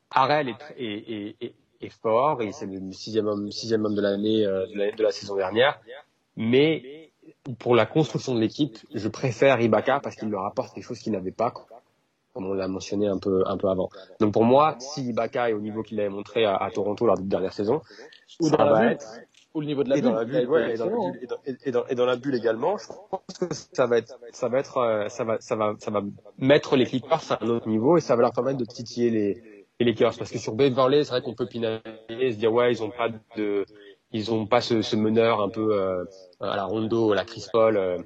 Harrell 0.10 0.50
est, 0.50 0.56
est, 0.78 1.12
est, 1.14 1.36
est, 1.42 1.54
est 1.82 2.02
fort, 2.02 2.42
et 2.42 2.52
c'est 2.52 2.66
le 2.66 2.92
sixième 2.92 3.28
homme, 3.28 3.52
sixième 3.52 3.86
homme 3.86 3.96
de 3.96 4.02
l'année 4.02 4.46
euh, 4.46 4.66
de, 4.68 4.78
la, 4.78 4.92
de 4.92 5.04
la 5.04 5.12
saison 5.12 5.36
dernière. 5.36 5.80
Mais 6.36 6.97
pour 7.60 7.76
la 7.76 7.86
construction 7.86 8.36
de 8.36 8.40
l'équipe, 8.40 8.78
je 8.94 9.08
préfère 9.08 9.60
Ibaka 9.62 10.00
parce 10.00 10.16
qu'il 10.16 10.30
leur 10.30 10.46
apporte 10.46 10.74
quelque 10.74 10.84
chose 10.86 11.00
qu'il 11.00 11.14
n'avait 11.14 11.32
pas, 11.32 11.52
comme 12.34 12.46
on 12.46 12.54
l'a 12.54 12.68
mentionné 12.68 13.08
un 13.08 13.18
peu, 13.18 13.44
un 13.48 13.58
peu 13.58 13.68
avant. 13.70 13.90
Donc 14.20 14.34
pour 14.34 14.44
moi, 14.44 14.76
si 14.80 15.08
Ibaka 15.10 15.50
est 15.50 15.54
au 15.54 15.60
niveau 15.62 15.84
qu'il 15.84 16.00
avait 16.00 16.10
montré 16.10 16.46
à, 16.46 16.56
à 16.56 16.70
Toronto 16.72 17.06
lors 17.06 17.16
de 17.18 17.22
la 17.24 17.28
dernière 17.28 17.54
saison, 17.54 17.82
Ou 18.40 18.50
dans 18.50 18.58
la 18.58 18.72
va 18.72 18.80
bulle. 18.82 18.92
être 18.92 19.08
Ou 19.56 19.62
le 19.62 19.66
niveau 19.68 19.84
de 19.84 19.90
la 19.90 19.98
et 19.98 20.02
dans 20.02 20.12
bulle. 20.12 20.18
la 20.18 20.24
il 20.24 20.36
a 20.36 20.42
bulle, 20.42 20.42
été 20.44 20.48
ouais, 20.52 20.74
et 20.74 20.78
dans 20.78 20.86
la 20.86 20.92
bulle, 21.12 21.20
et 21.24 21.26
dans, 21.28 21.38
et 21.66 21.72
dans- 21.72 21.86
et 21.88 21.96
dans 21.96 22.06
la 22.06 22.16
bulle 22.18 22.36
également, 22.36 22.78
je 22.78 22.86
pense 22.88 23.38
que 23.40 23.46
ça 23.74 23.88
va 23.88 23.98
être, 23.98 24.18
ça 24.34 24.50
va 24.50 24.60
être, 24.60 24.78
euh, 24.78 25.10
ça 25.10 25.24
va, 25.24 25.38
ça 25.40 25.56
va, 25.56 25.74
ça 25.80 25.90
va 25.92 26.02
mettre 26.38 26.76
les 26.76 26.86
Clippers 26.86 27.32
à 27.32 27.44
un 27.44 27.48
autre 27.50 27.68
niveau 27.68 27.98
et 27.98 28.02
ça 28.02 28.16
va 28.16 28.22
leur 28.24 28.34
permettre 28.34 28.60
de 28.60 28.66
titiller 28.66 29.10
les, 29.10 29.66
les 29.80 29.86
Lakers 29.86 30.16
parce 30.18 30.30
que 30.32 30.38
sur 30.38 30.54
Beverly, 30.54 31.06
c'est 31.06 31.12
vrai 31.12 31.22
qu'on 31.22 31.34
peut 31.34 31.48
pinailler 31.48 31.82
et 32.10 32.32
se 32.34 32.38
dire 32.38 32.54
ouais, 32.54 32.72
ils 32.72 32.84
ont 32.84 32.92
pas 32.92 33.10
de, 33.36 33.66
ils 34.12 34.32
ont 34.32 34.46
pas 34.46 34.62
ce, 34.62 34.82
ce 34.82 34.96
meneur 34.96 35.42
un 35.42 35.50
peu 35.50 35.76
euh, 35.76 36.06
à 36.40 36.56
la 36.56 36.66
Rondo, 36.66 37.12
à 37.12 37.16
la 37.16 37.26
Chris 37.26 37.46
Paul, 37.52 37.78
euh, 37.78 37.98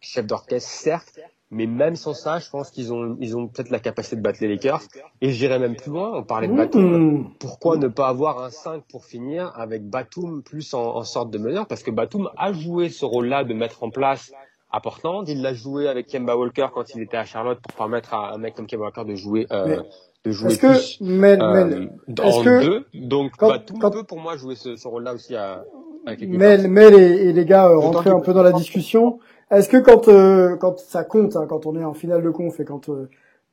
chef 0.00 0.26
d'orchestre 0.26 0.70
certes, 0.70 1.20
mais 1.50 1.66
même 1.66 1.96
sans 1.96 2.14
ça, 2.14 2.38
je 2.38 2.48
pense 2.48 2.70
qu'ils 2.70 2.92
ont, 2.92 3.16
ils 3.20 3.36
ont 3.36 3.46
peut-être 3.46 3.70
la 3.70 3.78
capacité 3.78 4.16
de 4.16 4.22
battre 4.22 4.38
les 4.40 4.48
Lakers 4.48 4.80
et 5.20 5.30
j'irais 5.32 5.58
même 5.58 5.76
plus 5.76 5.90
loin. 5.90 6.12
On 6.14 6.22
parlait 6.22 6.48
de 6.48 6.54
Batum 6.54 7.34
pourquoi 7.38 7.76
ne 7.76 7.88
pas 7.88 8.08
avoir 8.08 8.42
un 8.42 8.50
5 8.50 8.84
pour 8.90 9.04
finir 9.04 9.52
avec 9.54 9.88
Batum 9.88 10.42
plus 10.42 10.72
en, 10.72 10.96
en 10.96 11.04
sorte 11.04 11.30
de 11.30 11.38
meneur? 11.38 11.66
Parce 11.66 11.82
que 11.82 11.90
Batum 11.90 12.30
a 12.38 12.52
joué 12.52 12.88
ce 12.88 13.04
rôle-là 13.04 13.44
de 13.44 13.52
mettre 13.52 13.82
en 13.82 13.90
place 13.90 14.32
à 14.72 14.80
Portland. 14.80 15.28
Il 15.28 15.42
l'a 15.42 15.52
joué 15.52 15.88
avec 15.88 16.06
Kemba 16.06 16.36
Walker 16.36 16.68
quand 16.72 16.94
il 16.94 17.02
était 17.02 17.18
à 17.18 17.24
Charlotte 17.24 17.60
pour 17.60 17.74
permettre 17.74 18.14
à 18.14 18.32
un 18.32 18.38
mec 18.38 18.54
comme 18.54 18.66
Kemba 18.66 18.86
Walker 18.86 19.04
de 19.04 19.14
jouer, 19.14 19.46
euh, 19.52 19.82
de 20.24 20.30
jouer 20.32 20.52
Est-ce 20.52 20.58
que 20.60 20.66
plus 20.68 21.00
Mel, 21.00 21.42
euh, 21.42 21.52
Mel, 21.64 21.92
dans 22.08 22.24
est-ce 22.24 22.44
que- 22.44 22.64
deux. 22.64 22.84
Donc 22.94 23.32
quand- 23.38 23.48
Batum 23.48 23.78
quand- 23.78 23.90
peut 23.90 24.04
pour 24.04 24.20
moi 24.20 24.36
jouer 24.36 24.54
ce, 24.54 24.76
ce 24.76 24.86
rôle-là 24.88 25.14
aussi 25.14 25.34
à, 25.34 25.64
avec 26.06 26.20
les 26.20 26.26
Mel. 26.26 26.68
Mel 26.68 26.94
et, 26.94 27.28
et 27.28 27.32
les 27.32 27.44
gars 27.44 27.68
euh, 27.68 27.80
que- 28.02 28.08
un 28.08 28.20
peu 28.20 28.32
dans 28.32 28.42
la 28.42 28.52
discussion. 28.52 29.18
Est-ce 29.50 29.68
que 29.68 29.76
quand 29.78 30.08
euh, 30.08 30.56
quand 30.56 30.78
ça 30.78 31.04
compte, 31.04 31.36
hein, 31.36 31.46
quand 31.48 31.66
on 31.66 31.76
est 31.76 31.84
en 31.84 31.94
finale 31.94 32.22
de 32.22 32.30
conf 32.30 32.58
et 32.60 32.64
quand 32.64 32.88
euh, 32.88 33.08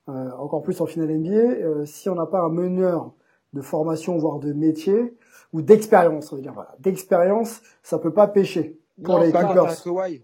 euh, 0.10 0.30
encore 0.38 0.62
plus 0.62 0.80
en 0.82 0.86
finale 0.86 1.10
NBA, 1.12 1.36
euh, 1.36 1.86
si 1.86 2.08
on 2.10 2.16
n'a 2.16 2.26
pas 2.26 2.40
un 2.40 2.50
meneur 2.50 3.12
de 3.54 3.62
formation 3.62 4.18
voire 4.18 4.40
de 4.40 4.54
métier 4.54 5.16
ou 5.54 5.62
d'expérience, 5.64 6.32
on 6.32 6.36
va 6.36 6.42
dire 6.44 6.54
voilà, 6.54 6.76
d'expérience, 6.80 7.62
ça 7.84 7.98
peut 7.98 8.14
pas 8.14 8.28
pêcher 8.28 8.80
pour 9.04 9.18
Non, 9.18 9.24
les 9.26 9.32
pas 9.32 9.42
quand 9.44 9.54
t'as 9.56 9.62
un 9.62 9.66
Clippers. 9.66 9.84
Kawhi. 9.84 10.24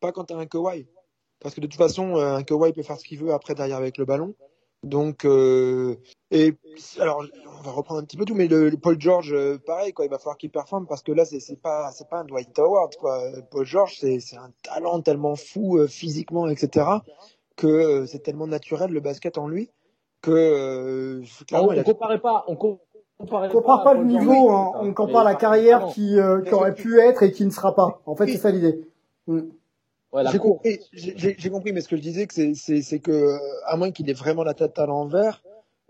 Pas 0.00 0.12
quand 0.12 0.24
t'as 0.24 0.36
un 0.36 0.46
Kawhi. 0.46 0.86
Parce 1.40 1.54
que 1.54 1.60
de 1.60 1.66
toute 1.66 1.78
façon, 1.78 2.16
euh, 2.16 2.36
un 2.36 2.42
Kawhi 2.42 2.72
peut 2.72 2.82
faire 2.82 2.98
ce 2.98 3.04
qu'il 3.04 3.18
veut 3.18 3.32
après 3.32 3.54
derrière 3.54 3.78
avec 3.78 3.96
le 3.96 4.04
ballon. 4.04 4.34
Donc, 4.84 5.24
euh, 5.24 5.96
et 6.30 6.54
alors, 7.00 7.24
on 7.58 7.62
va 7.62 7.72
reprendre 7.72 8.00
un 8.00 8.04
petit 8.04 8.16
peu 8.16 8.24
tout, 8.24 8.34
mais 8.34 8.46
le, 8.46 8.68
le 8.68 8.76
Paul 8.76 9.00
George, 9.00 9.32
euh, 9.32 9.58
pareil, 9.58 9.92
quoi, 9.92 10.04
il 10.04 10.10
va 10.10 10.18
falloir 10.18 10.36
qu'il 10.36 10.50
performe 10.50 10.86
parce 10.86 11.02
que 11.02 11.10
là, 11.10 11.24
c'est 11.24 11.40
c'est 11.40 11.60
pas, 11.60 11.90
c'est 11.92 12.08
pas 12.08 12.18
un 12.20 12.24
Dwight 12.24 12.56
Howard, 12.58 12.94
quoi. 12.96 13.20
Paul 13.50 13.66
George, 13.66 13.96
c'est 13.98 14.20
c'est 14.20 14.36
un 14.36 14.52
talent 14.62 15.00
tellement 15.02 15.34
fou 15.34 15.78
euh, 15.78 15.88
physiquement, 15.88 16.48
etc., 16.48 16.86
que 17.56 17.66
euh, 17.66 18.06
c'est 18.06 18.20
tellement 18.20 18.46
naturel 18.46 18.90
le 18.90 19.00
basket 19.00 19.36
en 19.36 19.48
lui 19.48 19.70
que 20.20 20.30
euh, 20.30 21.22
On, 21.52 21.72
il 21.72 21.78
on 21.78 21.80
a 21.80 21.84
comparait 21.84 22.20
pas, 22.20 22.44
on 22.48 22.56
comparait 22.56 23.48
compare 23.48 23.84
pas 23.84 23.94
le 23.94 24.04
niveau, 24.04 24.50
hein, 24.50 24.72
on 24.80 24.92
compare 24.94 25.24
la 25.24 25.34
carrière 25.34 25.86
qui, 25.88 26.18
euh, 26.18 26.40
qui 26.42 26.54
aurait 26.54 26.74
pu 26.74 27.00
être 27.00 27.22
et 27.22 27.32
qui 27.32 27.44
ne 27.44 27.50
sera 27.50 27.74
pas. 27.74 28.00
En 28.06 28.16
fait, 28.16 28.26
c'est 28.26 28.38
ça 28.38 28.50
l'idée. 28.50 28.80
Mm. 29.26 29.40
Ouais, 30.12 30.22
J'ai 30.32 30.38
compris, 30.38 30.80
compris, 31.50 31.72
mais 31.72 31.80
ce 31.82 31.88
que 31.88 31.96
je 31.96 32.00
disais, 32.02 32.26
c'est- 32.30 32.98
que 32.98 33.36
à 33.66 33.76
moins 33.76 33.90
qu'il 33.90 34.08
ait 34.08 34.14
vraiment 34.14 34.42
la 34.42 34.54
tête 34.54 34.78
à 34.78 34.86
l'envers, 34.86 35.42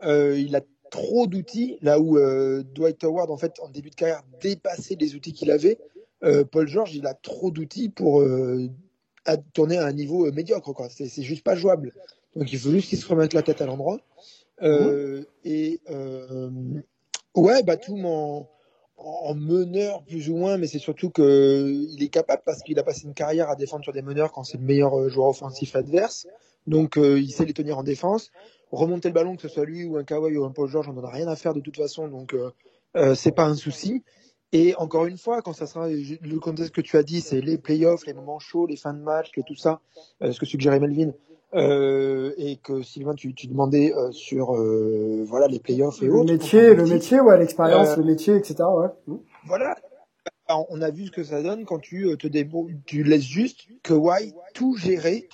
euh, 0.02 0.37
il 0.38 0.57
a 0.57 0.61
trop 0.90 1.26
d'outils. 1.26 1.78
Là 1.83 2.00
où 2.00 2.18
euh, 2.18 2.62
Dwight 2.74 3.04
Howard, 3.04 3.31
en 3.31 3.37
fait, 3.37 3.61
en 3.61 3.68
début 3.68 3.90
de 3.90 3.94
carrière, 3.94 4.22
dépassait 4.40 4.96
les 4.98 5.14
outils 5.14 5.33
qu'il 5.33 5.50
avait, 5.52 5.78
euh, 6.24 6.44
Paul 6.44 6.66
George, 6.66 6.94
il 6.94 7.07
a 7.07 7.14
trop 7.14 7.50
d'outils 7.52 7.90
pour 7.90 8.24
à- 9.24 9.37
tourner 9.37 9.78
à 9.78 9.87
un 9.87 9.92
niveau 9.92 10.31
médiocre. 10.33 10.72
quoi. 10.72 10.88
C'est 10.90 11.22
juste 11.22 11.44
pas 11.44 11.54
jouable. 11.54 11.92
Donc 12.35 12.52
il 12.52 12.59
faut 12.59 12.70
juste 12.70 12.88
qu'il 12.88 12.98
se 12.98 13.07
remette 13.07 13.35
la 13.35 13.42
tête 13.42 13.61
à 13.61 13.66
l'endroit. 13.66 14.00
Et 15.44 15.81
ouais, 17.37 17.62
Batum 17.62 18.04
en, 18.04 18.48
en 18.98 19.34
meneur 19.34 20.02
plus 20.02 20.28
ou 20.28 20.37
moins, 20.37 20.58
mais 20.58 20.66
c'est 20.66 20.78
surtout 20.78 21.11
que 21.11 21.87
il 21.90 22.02
est 22.02 22.08
capable 22.08 22.42
parce 22.44 22.62
qu'il 22.62 22.78
a 22.78 22.82
passé 22.82 23.06
une 23.06 23.14
carrière 23.14 23.48
à 23.48 23.56
défendre 23.56 23.84
sur 23.84 23.92
des 23.92 24.02
meneurs 24.02 24.32
quand 24.32 24.42
c'est 24.42 24.58
le 24.58 24.64
meilleur 24.64 24.98
euh, 24.98 25.08
joueur 25.08 25.28
offensif 25.28 25.76
adverse. 25.76 26.26
Donc 26.66 26.96
euh, 26.96 27.18
il 27.18 27.30
sait 27.30 27.44
les 27.44 27.54
tenir 27.54 27.78
en 27.78 27.82
défense. 27.82 28.30
Remonter 28.70 29.08
le 29.08 29.14
ballon, 29.14 29.37
que 29.37 29.42
ce 29.42 29.48
soit 29.48 29.64
lui 29.64 29.84
ou 29.84 29.96
un 29.96 30.04
Kawhi 30.04 30.37
ou 30.37 30.44
un 30.44 30.50
Paul 30.50 30.68
George, 30.68 30.88
on 30.88 30.92
n'en 30.92 31.04
a 31.04 31.11
rien 31.11 31.28
à 31.28 31.37
faire 31.37 31.54
de 31.54 31.61
toute 31.61 31.76
façon, 31.76 32.08
donc 32.08 32.34
euh, 32.34 32.50
euh, 32.96 33.14
c'est 33.14 33.32
pas 33.32 33.46
un 33.46 33.54
souci. 33.54 34.02
Et 34.52 34.74
encore 34.76 35.06
une 35.06 35.18
fois, 35.18 35.42
quand 35.42 35.52
ça 35.52 35.66
sera 35.66 35.88
le 35.88 36.38
contexte 36.38 36.74
que 36.74 36.80
tu 36.80 36.96
as 36.96 37.02
dit, 37.02 37.20
c'est 37.20 37.40
les 37.40 37.58
playoffs, 37.58 38.06
les 38.06 38.14
moments 38.14 38.38
chauds, 38.38 38.66
les 38.66 38.76
fins 38.76 38.94
de 38.94 39.00
match, 39.00 39.30
tout 39.46 39.56
ça, 39.56 39.80
euh, 40.22 40.32
ce 40.32 40.40
que 40.40 40.46
suggérait 40.46 40.80
Melvin, 40.80 41.12
euh, 41.54 42.32
et 42.37 42.56
que 42.56 42.82
Sylvain, 42.82 43.14
tu, 43.14 43.34
tu 43.34 43.46
demandais 43.46 43.92
euh, 43.94 44.11
sur 44.12 44.54
euh, 44.54 45.24
voilà 45.26 45.46
les 45.48 45.58
playoffs 45.58 46.02
et 46.02 46.06
Le 46.06 46.14
autres. 46.14 46.32
métier, 46.32 46.74
le 46.74 46.84
métier, 46.87 47.20
ouais, 47.20 47.38
l'expérience, 47.38 47.88
Euh, 47.90 47.96
le 47.96 48.04
métier, 48.04 48.34
etc. 48.34 48.56
Ouais. 48.76 48.88
Mm. 49.06 49.16
voilà. 49.46 49.76
Alors, 50.46 50.66
on 50.70 50.80
a 50.82 50.90
vu 50.90 51.06
ce 51.06 51.11
que 51.11 51.24
ça 51.24 51.42
donne 51.42 51.64
quand 51.64 51.78
tu 51.78 52.06
euh, 52.06 52.16
te 52.16 52.26
débrou- 52.26 52.70
tu 52.87 53.02
laisses 53.02 53.22
juste 53.22 53.66
Kawhi 53.82 54.32
tout 54.54 54.76
gérer 54.76 55.28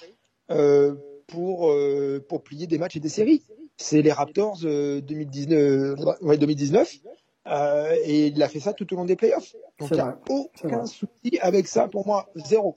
euh, 0.51 0.95
pour 1.29 1.71
euh, 1.71 2.25
pour 2.29 2.43
plier 2.43 2.67
des 2.67 2.79
matchs 2.79 2.97
et 2.97 3.01
des 3.01 3.09
séries. 3.09 3.43
C'est 3.77 4.03
les 4.03 4.13
Raptors 4.13 4.59
euh, 4.65 5.01
2019, 5.01 5.99
euh, 5.99 6.13
ouais, 6.23 6.39
2019 6.39 6.97
euh, 7.47 7.95
et 8.05 8.29
il 8.29 8.43
a 8.43 8.49
fait 8.49 8.61
ça 8.61 8.73
tout 8.73 8.93
au 8.93 8.97
long 8.97 9.05
des 9.05 9.17
playoffs. 9.17 9.55
Donc 9.79 9.91
il 9.91 9.95
n'y 9.97 10.01
a 10.01 10.19
aucun 10.31 10.87
souci 10.87 11.39
avec 11.41 11.67
ça 11.67 11.89
pour 11.89 12.07
moi, 12.07 12.29
zéro. 12.37 12.77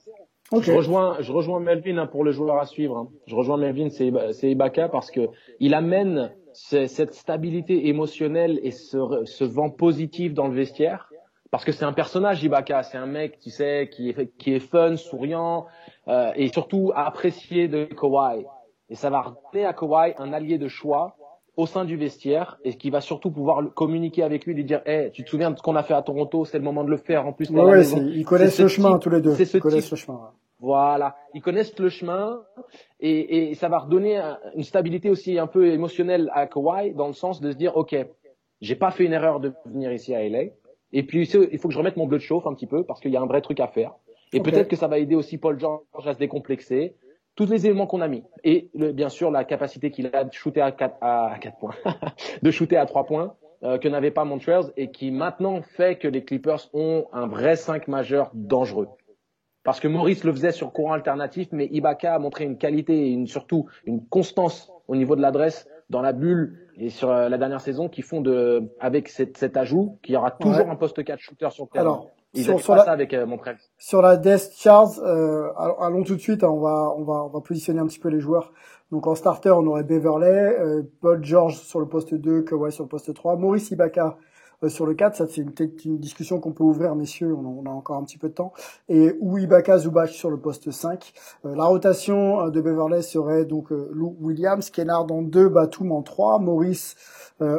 Je 0.52 0.72
rejoins, 0.72 1.16
je 1.20 1.30
rejoins 1.32 1.60
Melvin 1.60 1.98
hein, 1.98 2.06
pour 2.06 2.24
le 2.24 2.32
joueur 2.32 2.58
à 2.58 2.64
suivre. 2.64 2.96
hein. 2.96 3.08
Je 3.26 3.34
rejoins 3.34 3.58
Melvin, 3.58 3.90
c'est 3.90 4.06
Iba- 4.10 4.32
c'est 4.32 4.50
Ibaka 4.50 4.88
parce 4.88 5.10
que 5.10 5.28
il 5.60 5.74
amène 5.74 6.32
ce- 6.54 6.86
cette 6.86 7.12
stabilité 7.14 7.88
émotionnelle 7.88 8.58
et 8.62 8.70
ce, 8.70 9.44
vent 9.44 9.68
positif 9.70 10.32
dans 10.32 10.48
le 10.48 10.54
vestiaire. 10.54 11.10
Parce 11.50 11.64
que 11.64 11.72
c'est 11.72 11.84
un 11.84 11.92
personnage 11.92 12.42
Ibaka, 12.42 12.82
c'est 12.82 12.98
un 12.98 13.06
mec, 13.06 13.38
tu 13.40 13.50
sais, 13.50 13.88
qui 13.92 14.10
est, 14.10 14.36
qui 14.38 14.54
est 14.54 14.60
fun, 14.60 14.96
souriant 14.96 15.66
euh, 16.08 16.30
et 16.36 16.48
surtout 16.48 16.92
apprécié 16.94 17.68
de 17.68 17.84
Kawhi. 17.84 18.44
Et 18.90 18.94
ça 18.94 19.10
va 19.10 19.20
redonner 19.20 19.66
à 19.66 19.72
Kawhi 19.74 20.14
un 20.18 20.32
allié 20.32 20.56
de 20.58 20.68
choix 20.68 21.14
au 21.58 21.66
sein 21.66 21.84
du 21.84 21.96
vestiaire 21.96 22.58
et 22.64 22.74
qui 22.74 22.88
va 22.88 23.00
surtout 23.00 23.32
pouvoir 23.32 23.62
communiquer 23.74 24.22
avec 24.22 24.46
lui, 24.46 24.54
lui 24.54 24.64
dire, 24.64 24.80
hey, 24.86 25.10
tu 25.10 25.24
te 25.24 25.28
souviens 25.28 25.50
de 25.50 25.56
ce 25.58 25.62
qu'on 25.62 25.74
a 25.74 25.82
fait 25.82 25.92
à 25.92 26.02
Toronto, 26.02 26.44
c'est 26.44 26.56
le 26.58 26.62
moment 26.64 26.84
de 26.84 26.90
le 26.90 26.96
faire. 26.96 27.26
En 27.26 27.32
plus, 27.32 27.50
Ouais, 27.50 27.82
ils 28.14 28.24
connaissent 28.24 28.60
le 28.60 28.68
chemin 28.68 28.92
type- 28.92 29.02
tous 29.02 29.10
les 29.10 29.20
deux. 29.20 29.34
c'est 29.34 29.44
ce 29.44 29.56
Ils 29.56 29.60
connaissent 29.60 29.90
le 29.90 29.96
chemin. 29.96 30.20
voilà, 30.60 31.16
ils 31.34 31.42
connaissent 31.42 31.76
le 31.78 31.88
chemin 31.88 32.40
et, 33.00 33.50
et 33.50 33.54
ça 33.54 33.68
va 33.68 33.78
redonner 33.80 34.16
un- 34.18 34.38
une 34.54 34.62
stabilité 34.62 35.10
aussi 35.10 35.36
un 35.38 35.48
peu 35.48 35.66
émotionnelle 35.72 36.30
à 36.32 36.46
Kawhi 36.46 36.94
dans 36.94 37.08
le 37.08 37.12
sens 37.12 37.40
de 37.40 37.50
se 37.50 37.56
dire 37.56 37.76
ok, 37.76 37.96
j'ai 38.60 38.76
pas 38.76 38.92
fait 38.92 39.04
une 39.04 39.12
erreur 39.12 39.40
de 39.40 39.52
venir 39.66 39.92
ici 39.92 40.14
à 40.14 40.22
LA 40.22 40.44
et 40.92 41.02
puis 41.02 41.28
il 41.28 41.58
faut 41.58 41.68
que 41.68 41.74
je 41.74 41.78
remette 41.78 41.96
mon 41.96 42.06
bleu 42.06 42.18
de 42.18 42.22
chauffe 42.22 42.46
un 42.46 42.54
petit 42.54 42.66
peu 42.66 42.84
parce 42.84 43.00
qu'il 43.00 43.10
y 43.12 43.16
a 43.16 43.20
un 43.20 43.26
vrai 43.26 43.40
truc 43.40 43.58
à 43.60 43.66
faire 43.66 43.94
et 44.32 44.38
peut-être 44.40 44.68
que 44.68 44.76
ça 44.76 44.86
va 44.88 44.98
aider 44.98 45.14
aussi 45.16 45.38
Paul 45.38 45.58
George 45.58 45.80
à 46.06 46.14
se 46.14 46.18
décomplexer. 46.18 46.94
Tous 47.38 47.46
les 47.46 47.66
éléments 47.66 47.86
qu'on 47.86 48.00
a 48.00 48.08
mis 48.08 48.24
et 48.42 48.68
le- 48.74 48.90
bien 48.92 49.08
sûr 49.08 49.30
la 49.30 49.44
capacité 49.44 49.92
qu'il 49.92 50.10
a 50.12 50.24
de 50.24 50.32
shooter 50.32 50.60
à 50.60 50.72
4 50.72 50.96
à, 51.00 51.32
à 51.34 51.38
quatre 51.38 51.56
points, 51.58 51.74
de 52.42 52.50
shooter 52.50 52.76
à 52.76 52.84
3 52.84 53.04
points 53.06 53.34
euh, 53.62 53.78
que 53.78 53.86
n'avait 53.88 54.10
pas 54.10 54.24
Montrezl 54.24 54.72
et 54.76 54.90
qui 54.90 55.12
maintenant 55.12 55.62
fait 55.62 55.96
que 55.98 56.08
les 56.08 56.24
Clippers 56.24 56.68
ont 56.74 57.06
un 57.12 57.28
vrai 57.28 57.54
5 57.54 57.86
majeur 57.86 58.30
dangereux. 58.34 58.88
Parce 59.62 59.78
que 59.80 59.86
Maurice 59.86 60.24
le 60.24 60.32
faisait 60.32 60.50
sur 60.50 60.72
courant 60.72 60.94
alternatif, 60.94 61.48
mais 61.52 61.66
Ibaka 61.70 62.14
a 62.14 62.18
montré 62.18 62.44
une 62.44 62.58
qualité 62.58 63.06
et 63.06 63.10
une, 63.10 63.26
surtout 63.28 63.66
une 63.84 64.04
constance 64.06 64.72
au 64.88 64.96
niveau 64.96 65.14
de 65.14 65.20
l'adresse 65.22 65.68
dans 65.90 66.02
la 66.02 66.12
bulle 66.12 66.68
et 66.76 66.90
sur 66.90 67.10
euh, 67.10 67.28
la 67.28 67.38
dernière 67.38 67.60
saison 67.60 67.88
qui 67.88 68.02
font 68.02 68.20
de, 68.20 68.68
avec 68.80 69.08
cet, 69.08 69.36
cet 69.36 69.56
ajout, 69.56 69.98
qu'il 70.02 70.14
y 70.14 70.16
aura 70.16 70.32
toujours 70.32 70.66
Ouais. 70.66 70.70
un 70.72 70.76
poste 70.76 71.02
4 71.04 71.18
shooter 71.20 71.48
sur 71.50 71.64
le 71.64 71.70
terrain. 71.70 71.82
Alors, 71.84 72.10
Ils 72.34 72.44
sur, 72.44 72.54
avaient 72.54 72.62
sur 72.62 72.74
pas 72.74 72.78
la, 72.78 72.84
ça 72.84 72.92
avec 72.92 73.14
euh, 73.14 73.26
Montréal. 73.26 73.58
sur 73.78 74.02
la 74.02 74.16
Death 74.16 74.52
Charts, 74.56 74.98
euh, 75.00 75.48
allons, 75.56 75.78
allons 75.80 76.02
tout 76.04 76.14
de 76.14 76.20
suite, 76.20 76.44
hein, 76.44 76.50
on 76.50 76.60
va, 76.60 76.92
on 76.96 77.04
va, 77.04 77.24
on 77.24 77.28
va 77.28 77.40
positionner 77.40 77.80
un 77.80 77.86
petit 77.86 77.98
peu 77.98 78.08
les 78.08 78.20
joueurs. 78.20 78.52
Donc 78.90 79.06
en 79.06 79.14
starter, 79.14 79.50
on 79.50 79.66
aurait 79.66 79.84
Beverley, 79.84 80.56
euh, 80.58 80.82
Paul 81.00 81.24
George 81.24 81.56
sur 81.56 81.80
le 81.80 81.88
poste 81.88 82.14
2, 82.14 82.42
Kawhi 82.42 82.72
sur 82.72 82.84
le 82.84 82.88
poste 82.88 83.12
3, 83.14 83.36
Maurice 83.36 83.70
Ibaka 83.70 84.18
euh, 84.62 84.68
sur 84.68 84.86
le 84.86 84.94
4, 84.94 85.16
ça 85.16 85.26
c'est 85.26 85.44
peut-être 85.44 85.84
une 85.84 85.98
discussion 85.98 86.40
qu'on 86.40 86.52
peut 86.52 86.64
ouvrir, 86.64 86.94
messieurs, 86.94 87.34
on 87.34 87.44
a, 87.44 87.48
on 87.48 87.66
a 87.66 87.74
encore 87.74 87.96
un 87.96 88.04
petit 88.04 88.18
peu 88.18 88.28
de 88.28 88.34
temps. 88.34 88.52
Et 88.88 89.16
ou 89.20 89.38
Ibaka 89.38 89.78
Zubac 89.78 90.10
sur 90.10 90.30
le 90.30 90.38
poste 90.38 90.70
5. 90.70 91.12
Euh, 91.44 91.54
la 91.54 91.64
rotation 91.64 92.40
euh, 92.40 92.50
de 92.50 92.60
Beverley 92.60 93.02
serait 93.02 93.44
donc 93.44 93.72
euh, 93.72 93.90
Lou 93.92 94.16
Williams, 94.20 94.70
Kennard 94.70 95.06
en 95.10 95.22
2, 95.22 95.48
Batum 95.48 95.92
en 95.92 96.02
3, 96.02 96.38
Maurice 96.38 96.96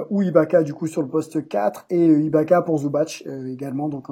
ou 0.10 0.22
Ibaka 0.22 0.62
du 0.62 0.74
coup 0.74 0.88
sur 0.88 1.02
le 1.02 1.08
poste 1.08 1.48
4 1.48 1.86
et 1.90 2.06
Ibaka 2.06 2.62
pour 2.64 2.80
Zubac 2.80 3.24
également 3.48 3.88
donc 3.88 4.08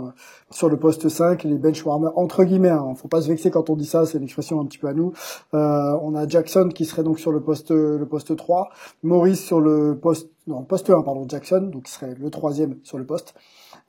sur 0.49 0.69
le 0.69 0.77
poste 0.77 1.09
5 1.09 1.43
les 1.43 1.57
benchwarmers 1.57 2.17
entre 2.17 2.45
guillemets 2.45 2.69
hein, 2.69 2.93
faut 2.95 3.09
pas 3.09 3.21
se 3.21 3.27
vexer 3.27 3.51
quand 3.51 3.69
on 3.69 3.75
dit 3.75 3.85
ça 3.85 4.05
c'est 4.05 4.17
une 4.17 4.23
expression 4.23 4.61
un 4.61 4.65
petit 4.65 4.77
peu 4.77 4.87
à 4.87 4.93
nous 4.93 5.11
on 5.51 6.15
a 6.15 6.25
Jackson 6.25 6.69
qui 6.73 6.85
serait 6.85 7.03
donc 7.03 7.19
sur 7.19 7.33
le 7.33 7.41
poste 7.41 7.71
le 7.71 8.05
poste 8.05 8.33
3 8.33 8.69
Maurice 9.03 9.43
sur 9.43 9.59
le 9.59 9.99
poste 10.01 10.29
non 10.47 10.63
poste 10.63 10.89
1 10.89 11.01
pardon 11.01 11.25
Jackson 11.27 11.69
donc 11.71 11.83
qui 11.83 11.91
serait 11.91 12.15
le 12.15 12.29
troisième 12.29 12.79
sur 12.83 12.97
le 12.97 13.05
poste 13.05 13.35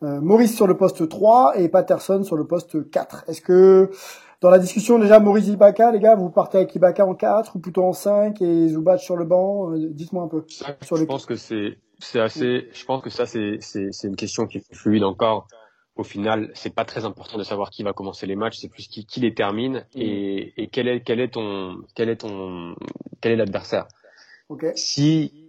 euh, 0.03 0.21
Maurice 0.21 0.55
sur 0.55 0.67
le 0.67 0.77
poste 0.77 1.09
3 1.09 1.59
et 1.59 1.69
Patterson 1.69 2.23
sur 2.23 2.37
le 2.37 2.47
poste 2.47 2.91
4 2.91 3.25
est-ce 3.29 3.41
que 3.41 3.91
dans 4.41 4.51
la 4.51 4.59
discussion 4.59 4.99
déjà 4.99 5.19
Maurice 5.21 5.49
Ibaka 5.49 5.91
les 5.93 6.01
gars 6.01 6.15
vous 6.15 6.31
partez 6.31 6.59
avec 6.59 6.75
Ibaka 6.75 7.07
en 7.07 7.15
4 7.15 7.57
ou 7.57 7.59
plutôt 7.59 7.85
en 7.85 7.93
5 7.93 8.41
et 8.43 8.69
Zubac 8.69 9.01
sur 9.01 9.17
le 9.17 9.25
banc 9.25 9.73
Euh, 9.73 9.89
dites-moi 9.91 10.25
un 10.25 10.29
peu 10.29 10.45
Ça, 10.49 10.77
sur 10.83 10.97
je 10.97 11.03
les 11.03 11.07
pense 11.07 11.27
que 11.27 11.35
c'est 11.37 11.79
c'est 11.99 12.21
assez. 12.21 12.69
Je 12.73 12.85
pense 12.85 13.03
que 13.03 13.11
ça 13.11 13.27
c'est 13.27 13.59
c'est 13.61 13.89
c'est 13.91 14.09
une 14.09 14.17
question 14.17 14.47
qui 14.47 14.59
est 14.59 14.75
fluide 14.75 15.05
encore. 15.05 15.49
Au 15.97 16.05
final, 16.05 16.53
c'est 16.55 16.73
pas 16.73 16.85
très 16.85 17.05
important 17.05 17.39
de 17.39 17.43
savoir 17.43 17.71
qui 17.71 17.83
va 17.83 17.93
commencer 17.93 18.25
les 18.27 18.37
matchs, 18.37 18.59
c'est 18.59 18.69
plus 18.69 18.87
qui, 18.87 19.05
qui 19.05 19.19
les 19.19 19.35
termine 19.35 19.85
et, 19.97 20.53
et 20.57 20.69
quel 20.69 20.87
est 20.87 21.01
quel 21.01 21.19
est 21.19 21.33
ton 21.35 21.79
quel 21.97 22.09
est 22.09 22.19
ton 22.19 22.77
quel 23.21 23.33
est 23.33 23.37
l'adversaire. 23.37 23.89
ok 24.49 24.67
Si 24.77 25.48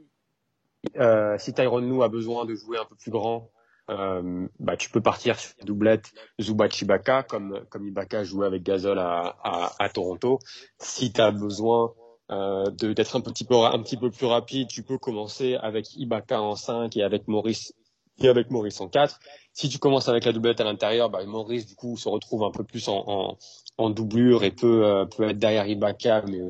euh, 0.98 1.38
si 1.38 1.54
Tyronn 1.54 1.88
Lue 1.88 2.04
a 2.04 2.08
besoin 2.08 2.46
de 2.46 2.56
jouer 2.56 2.78
un 2.78 2.86
peu 2.86 2.96
plus 2.96 3.12
grand, 3.12 3.52
euh, 3.89 4.48
bah 4.60 4.78
tu 4.78 4.89
peux 4.89 5.02
partir 5.02 5.39
sur 5.39 5.52
une 5.60 5.65
doublette 5.65 6.12
Zubac 6.39 6.80
Ibaka 6.80 7.24
comme 7.24 7.65
comme 7.70 7.88
Ibaka 7.88 8.24
jouait 8.24 8.46
avec 8.46 8.62
Gasol 8.63 9.00
à 9.00 9.36
à, 9.44 9.72
à 9.80 9.89
Toronto. 9.89 10.39
Si 10.78 11.12
tu 11.12 11.22
as 11.22 11.32
besoin 11.32 11.94
euh, 12.32 12.70
d'être 12.70 13.15
un 13.15 13.22
petit 13.22 13.46
peu 13.46 13.56
un 13.56 13.82
petit 13.82 13.98
peu 13.98 14.12
plus 14.12 14.28
rapide, 14.28 14.68
tu 14.68 14.84
peux 14.84 14.98
commencer 14.98 15.56
avec 15.56 15.96
Ibaka 15.96 16.42
en 16.42 16.56
5 16.56 16.96
et 16.98 17.04
avec 17.04 17.28
Maurice 17.28 17.74
et 18.22 18.28
avec 18.28 18.52
Maurice 18.52 18.80
en 18.82 18.89
4. 18.89 19.20
Si 19.54 19.70
tu 19.70 19.80
commences 19.80 20.08
avec 20.08 20.26
la 20.26 20.34
doublette 20.34 20.62
à 20.62 20.63
l'intérieur, 20.63 21.10
bah, 21.10 21.26
Maurice 21.26 21.65
du 21.65 21.76
coup 21.76 21.98
se 21.98 22.08
retrouve 22.08 22.44
un 22.44 22.52
peu 22.52 22.63
plus 22.63 22.88
en, 22.88 23.04
en, 23.08 23.38
en 23.80 23.89
doublure 23.89 24.44
et 24.44 24.52
peut 24.52 24.86
euh, 24.86 25.06
peut 25.06 25.24
être 25.30 25.39
derrière 25.39 25.65
Ibaka, 25.65 26.24
mais 26.28 26.42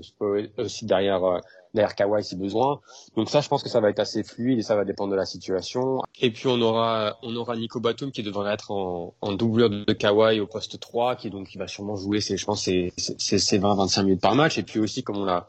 aussi 0.58 0.86
derrière 0.86 1.24
euh, 1.24 1.40
derrière 1.76 1.96
Kawhi 1.96 2.24
si 2.24 2.36
besoin. 2.36 2.80
Donc 3.16 3.30
ça, 3.30 3.40
je 3.42 3.48
pense 3.48 3.62
que 3.62 3.70
ça 3.70 3.80
va 3.80 3.92
être 3.92 4.00
assez 4.00 4.24
fluide 4.24 4.58
et 4.58 4.64
ça 4.64 4.76
va 4.76 4.84
dépendre 4.84 5.12
de 5.12 5.16
la 5.16 5.26
situation. 5.26 6.02
Et 6.20 6.32
puis 6.32 6.48
on 6.48 6.60
aura 6.60 7.18
on 7.22 7.36
aura 7.36 7.56
Nico 7.56 7.80
Batum 7.80 8.12
qui 8.12 8.24
devrait 8.24 8.52
être 8.52 8.72
en, 8.72 9.14
en 9.22 9.34
doublure 9.34 9.70
de 9.70 9.94
Kawhi 9.94 10.40
au 10.40 10.48
poste 10.48 10.80
3, 10.80 11.16
qui 11.18 11.30
donc 11.30 11.48
qui 11.48 11.60
va 11.60 11.68
sûrement 11.68 11.96
jouer, 11.96 12.20
c'est 12.20 12.36
je 12.36 12.46
pense 12.46 12.64
c'est 12.64 12.92
c'est 12.98 13.60
20-25 13.60 14.04
minutes 14.04 14.22
par 14.22 14.34
match. 14.34 14.58
Et 14.58 14.64
puis 14.64 14.80
aussi 14.80 15.04
comme 15.04 15.18
on 15.18 15.26
l'a 15.26 15.48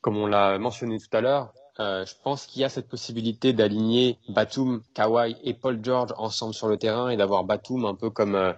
comme 0.00 0.16
on 0.16 0.26
l'a 0.26 0.58
mentionné 0.58 0.98
tout 0.98 1.16
à 1.16 1.20
l'heure, 1.20 1.54
euh, 1.78 2.04
je 2.04 2.14
pense 2.24 2.46
qu'il 2.46 2.62
y 2.62 2.64
a 2.64 2.68
cette 2.68 2.88
possibilité 2.88 3.52
d'aligner 3.52 4.18
Batum, 4.28 4.82
Kawhi 4.94 5.36
et 5.44 5.54
Paul 5.54 5.78
George 5.82 6.12
ensemble 6.18 6.52
sur 6.52 6.66
le 6.66 6.76
terrain 6.76 7.10
et 7.10 7.16
d'avoir 7.16 7.44
Batum 7.44 7.84
un 7.84 7.94
peu 7.94 8.10
comme 8.10 8.34
euh, 8.34 8.52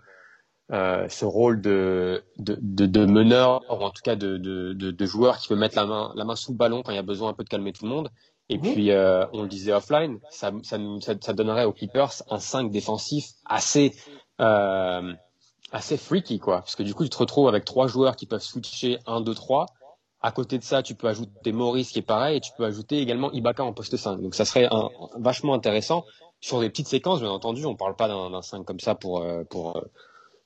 euh, 0.72 1.06
ce 1.08 1.24
rôle 1.24 1.60
de, 1.60 2.24
de, 2.38 2.56
de, 2.60 2.86
de 2.86 3.04
meneur, 3.04 3.62
ou 3.68 3.74
en 3.84 3.90
tout 3.90 4.02
cas 4.02 4.16
de, 4.16 4.38
de, 4.38 4.72
de, 4.72 4.90
de 4.90 5.06
joueur 5.06 5.38
qui 5.38 5.48
peut 5.48 5.56
mettre 5.56 5.76
la 5.76 5.84
main, 5.86 6.12
la 6.16 6.24
main 6.24 6.36
sous 6.36 6.52
le 6.52 6.56
ballon 6.56 6.82
quand 6.82 6.92
il 6.92 6.96
y 6.96 6.98
a 6.98 7.02
besoin 7.02 7.30
un 7.30 7.34
peu 7.34 7.44
de 7.44 7.48
calmer 7.48 7.72
tout 7.72 7.84
le 7.84 7.90
monde. 7.90 8.10
Et 8.50 8.58
puis, 8.58 8.90
euh, 8.90 9.24
on 9.32 9.42
le 9.42 9.48
disait 9.48 9.72
offline, 9.72 10.18
ça, 10.30 10.52
ça, 10.62 10.76
nous- 10.76 11.00
ça, 11.00 11.14
donnerait 11.32 11.64
aux 11.64 11.72
Clippers 11.72 12.10
un 12.28 12.38
5 12.38 12.70
défensif 12.70 13.26
assez, 13.46 13.94
euh, 14.40 15.12
assez 15.72 15.96
freaky, 15.96 16.38
quoi. 16.40 16.58
Parce 16.58 16.76
que 16.76 16.82
du 16.82 16.94
coup, 16.94 17.04
tu 17.04 17.10
te 17.10 17.16
retrouves 17.16 17.48
avec 17.48 17.64
trois 17.64 17.86
joueurs 17.86 18.16
qui 18.16 18.26
peuvent 18.26 18.42
switcher 18.42 18.98
1, 19.06 19.22
2, 19.22 19.34
3. 19.34 19.66
À 20.20 20.30
côté 20.30 20.58
de 20.58 20.64
ça, 20.64 20.82
tu 20.82 20.94
peux 20.94 21.08
ajouter 21.08 21.52
Maurice 21.52 21.90
qui 21.90 21.98
est 22.00 22.02
pareil 22.02 22.36
et 22.38 22.40
tu 22.40 22.50
peux 22.56 22.64
ajouter 22.64 22.98
également 22.98 23.30
Ibaka 23.32 23.64
en 23.64 23.72
poste 23.72 23.96
5. 23.96 24.20
Donc 24.20 24.34
ça 24.34 24.44
serait 24.44 24.68
un, 24.70 24.88
vachement 25.18 25.54
intéressant 25.54 26.04
sur 26.40 26.60
des 26.60 26.68
petites 26.70 26.88
séquences, 26.88 27.20
bien 27.20 27.30
entendu. 27.30 27.64
On 27.66 27.76
parle 27.76 27.96
pas 27.96 28.08
d'un 28.08 28.30
d'un 28.30 28.42
5 28.42 28.64
comme 28.64 28.80
ça 28.80 28.94
pour, 28.94 29.22
euh, 29.22 29.44
pour, 29.44 29.76
euh, 29.76 29.80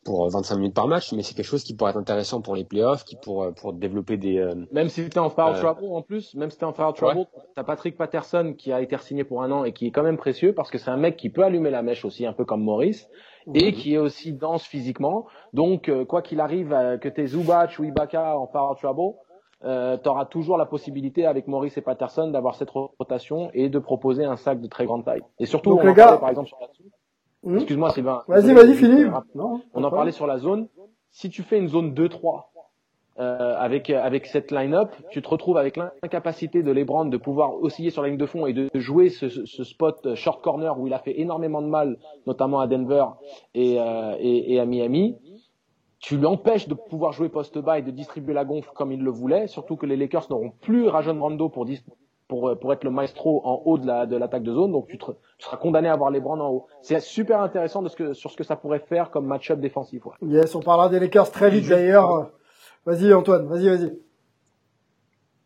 pour 0.09 0.27
25 0.31 0.57
minutes 0.57 0.75
par 0.75 0.88
match, 0.88 1.12
mais 1.12 1.23
c'est 1.23 1.35
quelque 1.35 1.44
chose 1.44 1.62
qui 1.62 1.75
pourrait 1.77 1.90
être 1.90 1.99
intéressant 1.99 2.40
pour 2.40 2.57
les 2.57 2.64
playoffs, 2.64 3.05
qui 3.05 3.16
pour, 3.16 3.42
euh, 3.42 3.51
pour 3.53 3.75
développer 3.75 4.16
des, 4.16 4.38
euh, 4.38 4.55
Même 4.73 4.88
si 4.88 5.07
t'es 5.11 5.18
en 5.18 5.29
foul 5.29 5.44
Euh, 5.55 5.73
trouble 5.75 5.92
en 5.92 6.01
plus, 6.03 6.35
même 6.35 6.51
si 6.51 6.57
t'es 6.57 6.64
en 6.64 6.73
foul 6.73 6.94
trouble, 6.94 7.27
t'as 7.55 7.62
Patrick 7.64 7.97
Patterson 7.99 8.55
qui 8.57 8.73
a 8.73 8.81
été 8.81 8.97
signé 8.99 9.25
pour 9.25 9.42
un 9.42 9.53
an 9.53 9.64
et 9.64 9.73
qui 9.73 9.87
est 9.87 9.90
quand 9.90 10.03
même 10.03 10.16
précieux 10.16 10.55
parce 10.55 10.71
que 10.71 10.79
c'est 10.79 10.90
un 10.90 10.97
mec 10.97 11.16
qui 11.18 11.29
peut 11.29 11.42
allumer 11.44 11.68
la 11.71 11.83
mèche 11.83 12.07
aussi, 12.07 12.25
un 12.25 12.33
peu 12.33 12.47
comme 12.47 12.62
Maurice, 12.62 13.07
et 13.55 13.73
qui 13.73 13.94
est 13.94 13.99
aussi 13.99 14.33
dense 14.33 14.62
physiquement. 14.64 15.27
Donc, 15.53 15.88
euh, 15.90 16.05
quoi 16.07 16.23
qu'il 16.23 16.40
arrive, 16.40 16.73
euh, 16.73 16.97
que 16.97 17.09
t'es 17.11 17.27
Zubac 17.27 17.79
ou 17.79 17.85
Ibaka 17.85 18.38
en 18.38 18.47
foul 18.47 18.77
trouble, 18.83 19.14
euh, 19.64 19.97
t'auras 19.97 20.25
toujours 20.27 20.57
la 20.57 20.66
possibilité 20.66 21.27
avec 21.27 21.49
Maurice 21.49 21.77
et 21.77 21.81
Patterson 21.83 22.29
d'avoir 22.31 22.55
cette 22.55 22.71
rotation 22.71 23.51
et 23.55 23.68
de 23.68 23.79
proposer 23.79 24.25
un 24.25 24.37
sac 24.37 24.61
de 24.61 24.68
très 24.68 24.87
grande 24.87 25.05
taille. 25.05 25.23
Et 25.38 25.47
surtout, 25.47 25.71
Donc, 25.71 25.81
on 25.83 25.87
les 25.88 25.94
gars- 25.94 26.16
par 26.18 26.29
exemple 26.31 26.49
sur 26.49 26.59
la 26.61 26.68
Hmm 27.44 27.57
Excuse-moi 27.57 27.90
Sylvain. 27.90 28.22
Vas-y, 28.29 28.53
vas-y, 28.55 28.74
rappeler. 29.11 29.33
Non, 29.35 29.61
On 29.74 29.85
en 29.85 29.90
parlait 29.90 30.12
sur 30.12 30.27
la 30.27 30.38
zone. 30.38 30.68
Si 31.11 31.31
tu 31.31 31.42
fais 31.42 31.59
une 31.59 31.68
zone 31.68 31.94
2-3 31.94 32.44
euh, 33.20 33.57
avec 33.59 33.90
avec 33.90 34.27
cette 34.27 34.51
line-up, 34.53 34.90
tu 35.11 35.22
te 35.22 35.29
retrouves 35.29 35.57
avec 35.57 35.77
l'incapacité 35.77 36.62
de 36.62 36.70
LeBron 36.70 37.07
de 37.07 37.16
pouvoir 37.16 37.55
osciller 37.61 37.90
sur 37.90 38.03
la 38.03 38.09
ligne 38.09 38.18
de 38.18 38.27
fond 38.27 38.46
et 38.46 38.53
de 38.53 38.68
jouer 38.74 39.09
ce, 39.09 39.29
ce- 39.29 39.64
spot 39.64 40.14
short 40.14 40.42
corner 40.42 40.79
où 40.79 40.87
il 40.87 40.92
a 40.94 40.98
fait 41.01 41.18
énormément 41.20 41.61
de 41.62 41.66
mal, 41.68 41.98
notamment 42.27 42.61
à 42.61 42.66
Denver 42.68 43.05
et, 43.55 43.81
euh, 43.81 44.14
et, 44.20 44.55
et 44.55 44.61
à 44.61 44.66
Miami. 44.66 45.16
Tu 46.01 46.16
l'empêches 46.16 46.68
de 46.68 46.74
pouvoir 46.74 47.12
jouer 47.12 47.29
poste 47.29 47.59
bas 47.59 47.79
et 47.79 47.83
de 47.83 47.90
distribuer 47.90 48.35
la 48.35 48.44
gonfle 48.44 48.70
comme 48.74 48.92
il 48.92 49.01
le 49.03 49.11
voulait, 49.11 49.48
surtout 49.48 49.74
que 49.77 49.87
les 49.87 49.96
Lakers 49.96 50.27
n'auront 50.31 50.51
plus 50.61 50.87
Rajon 50.87 51.18
Rondo 51.20 51.48
pour, 51.48 51.64
dis- 51.64 51.83
pour, 52.28 52.56
pour 52.60 52.72
être 52.74 52.84
le 52.84 52.90
maestro 52.90 53.40
en 53.44 53.62
haut 53.64 53.78
de 53.78 53.86
la 53.86 54.04
de 54.06 54.16
l'attaque 54.16 54.42
de 54.42 54.52
zone, 54.52 54.70
donc 54.72 54.86
tu, 54.88 54.98
te- 54.98 55.10
tu 55.38 55.44
seras 55.46 55.56
condamné 55.56 55.88
à 55.88 55.94
avoir 55.94 56.10
les 56.10 56.18
LeBron 56.18 56.38
en 56.40 56.48
haut. 56.50 56.66
C'est 56.82 57.00
super 57.00 57.40
intéressant 57.40 57.82
de 57.82 57.88
ce 57.88 57.96
que, 57.96 58.12
sur 58.12 58.30
ce 58.30 58.36
que 58.36 58.44
ça 58.44 58.54
pourrait 58.56 58.80
faire 58.80 59.10
comme 59.10 59.26
match-up 59.26 59.58
défensif. 59.60 60.04
Ouais. 60.06 60.12
Yes, 60.22 60.54
on 60.54 60.60
parlera 60.60 60.88
des 60.90 61.00
Lakers 61.00 61.30
très 61.30 61.48
vite 61.50 61.68
d'ailleurs. 61.68 62.30
Vas-y 62.86 63.12
Antoine, 63.14 63.46
vas-y, 63.48 63.68
vas-y. 63.68 63.98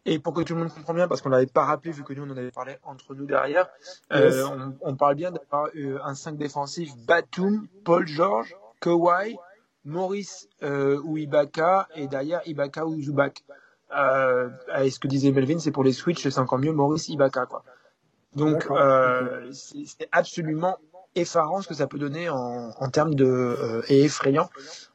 Et 0.05 0.19
pour 0.19 0.35
que 0.35 0.43
tout 0.43 0.55
le 0.55 0.61
monde 0.61 0.73
comprenne 0.75 0.97
bien, 0.97 1.07
parce 1.07 1.23
qu'on 1.23 1.29
l'avait 1.29 1.47
pas 1.47 1.65
rappelé 1.65 1.93
vu 1.93 2.03
que 2.03 2.13
nous 2.13 2.25
on 2.25 2.31
en 2.31 2.37
avait 2.37 2.51
parlé 2.51 2.77
entre 2.83 3.15
nous 3.15 3.25
derrière, 3.27 3.69
Yes. 4.11 4.35
euh, 4.35 4.49
on, 4.83 4.91
on 4.91 4.97
parle 4.97 5.15
bien 5.15 5.31
d'avoir 5.31 5.69
euh, 5.77 5.99
un 6.03 6.15
5 6.15 6.37
défensif 6.37 6.91
Batum, 7.07 7.69
Paul 7.85 8.05
George, 8.09 8.57
Kawhi, 8.81 9.37
Maurice 9.85 10.49
euh, 10.65 11.01
ou 11.05 11.19
Ibaka 11.19 11.87
et 11.95 12.09
derrière 12.09 12.41
Ibaka 12.47 12.85
ou 12.85 13.01
Zubac. 13.01 13.45
Euh, 13.97 14.49
et 14.83 14.91
ce 14.91 14.99
que 14.99 15.09
disait 15.09 15.33
Melvin, 15.33 15.59
c'est 15.59 15.71
pour 15.71 15.85
les 15.85 15.93
switches, 15.93 16.29
c'est 16.29 16.39
encore 16.39 16.59
mieux 16.59 16.73
Maurice 16.73 17.09
Ibaka 17.09 17.47
quoi. 17.47 17.63
Donc 18.35 18.67
euh, 18.71 19.51
c'est 19.53 19.85
c'est 19.85 20.09
absolument 20.13 20.77
effarant 21.15 21.61
ce 21.61 21.69
que 21.69 21.75
ça 21.75 21.87
peut 21.87 21.99
donner 21.99 22.31
en, 22.31 22.71
en 22.79 22.89
termes 22.89 23.15
de 23.15 23.27
euh, 23.27 23.83
et 23.89 24.05
effrayant 24.05 24.49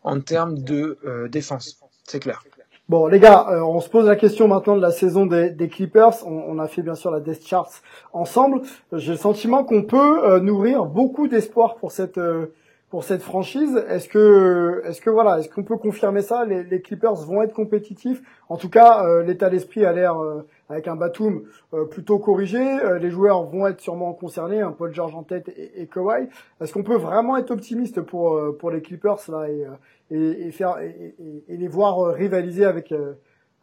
en 0.03 0.19
termes 0.19 0.57
de 0.57 0.97
euh, 1.05 1.27
défense, 1.27 1.79
c'est 2.05 2.19
clair. 2.19 2.43
Bon 2.89 3.05
les 3.05 3.19
gars, 3.19 3.47
euh, 3.49 3.61
on 3.61 3.79
se 3.81 3.89
pose 3.89 4.07
la 4.07 4.15
question 4.15 4.47
maintenant 4.47 4.75
de 4.75 4.81
la 4.81 4.91
saison 4.91 5.25
des, 5.27 5.51
des 5.51 5.67
Clippers. 5.67 6.25
On, 6.25 6.31
on 6.47 6.57
a 6.57 6.67
fait 6.67 6.81
bien 6.81 6.95
sûr 6.95 7.11
la 7.11 7.19
Death 7.19 7.45
Charts 7.45 7.81
ensemble. 8.13 8.61
J'ai 8.93 9.11
le 9.11 9.17
sentiment 9.17 9.63
qu'on 9.63 9.83
peut 9.83 10.23
euh, 10.23 10.39
nourrir 10.39 10.85
beaucoup 10.85 11.27
d'espoir 11.27 11.75
pour 11.75 11.91
cette 11.91 12.17
euh, 12.17 12.47
pour 12.89 13.03
cette 13.03 13.21
franchise. 13.21 13.75
Est-ce 13.89 14.07
que 14.07 14.81
est-ce 14.85 15.01
que 15.01 15.09
voilà, 15.09 15.39
est-ce 15.39 15.49
qu'on 15.49 15.63
peut 15.63 15.77
confirmer 15.77 16.21
ça 16.21 16.45
les, 16.45 16.63
les 16.63 16.81
Clippers 16.81 17.15
vont 17.15 17.41
être 17.41 17.53
compétitifs? 17.53 18.21
En 18.47 18.55
tout 18.57 18.69
cas, 18.69 19.05
euh, 19.05 19.23
l'état 19.23 19.49
d'esprit 19.49 19.83
a 19.85 19.91
l'air 19.91 20.17
euh, 20.21 20.47
avec 20.69 20.87
un 20.87 20.95
Batum 20.95 21.43
euh, 21.73 21.85
plutôt 21.85 22.17
corrigé. 22.17 22.59
Euh, 22.59 22.97
les 22.97 23.09
joueurs 23.09 23.43
vont 23.43 23.67
être 23.67 23.81
sûrement 23.81 24.13
concernés, 24.13 24.61
un 24.61 24.71
Paul 24.71 24.93
George 24.93 25.15
en 25.15 25.23
tête 25.23 25.49
et, 25.49 25.81
et 25.81 25.87
Kawhi. 25.87 26.29
Est-ce 26.61 26.71
qu'on 26.73 26.83
peut 26.83 26.95
vraiment 26.95 27.35
être 27.37 27.51
optimiste 27.51 28.01
pour 28.01 28.35
euh, 28.35 28.57
pour 28.57 28.71
les 28.71 28.81
Clippers 28.81 29.19
là 29.29 29.49
et, 29.49 29.65
euh, 29.65 29.71
et, 30.09 30.47
et 30.47 30.51
faire 30.51 30.79
et, 30.79 31.15
et- 31.49 31.57
les 31.57 31.67
voir 31.67 32.13
rivaliser 32.13 32.63
avec 32.63 32.93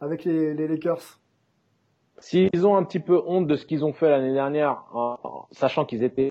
avec 0.01 0.23
les, 0.23 0.53
les 0.53 0.67
Lakers? 0.67 1.19
S'ils 2.19 2.65
ont 2.65 2.77
un 2.77 2.83
petit 2.83 3.01
peu 3.01 3.21
honte 3.25 3.45
de 3.47 3.55
ce 3.55 3.65
qu'ils 3.65 3.83
ont 3.83 3.91
fait 3.91 4.09
l'année 4.09 4.33
dernière, 4.33 4.85
en 4.93 5.47
sachant 5.51 5.83
qu'ils 5.83 6.01
étaient, 6.03 6.29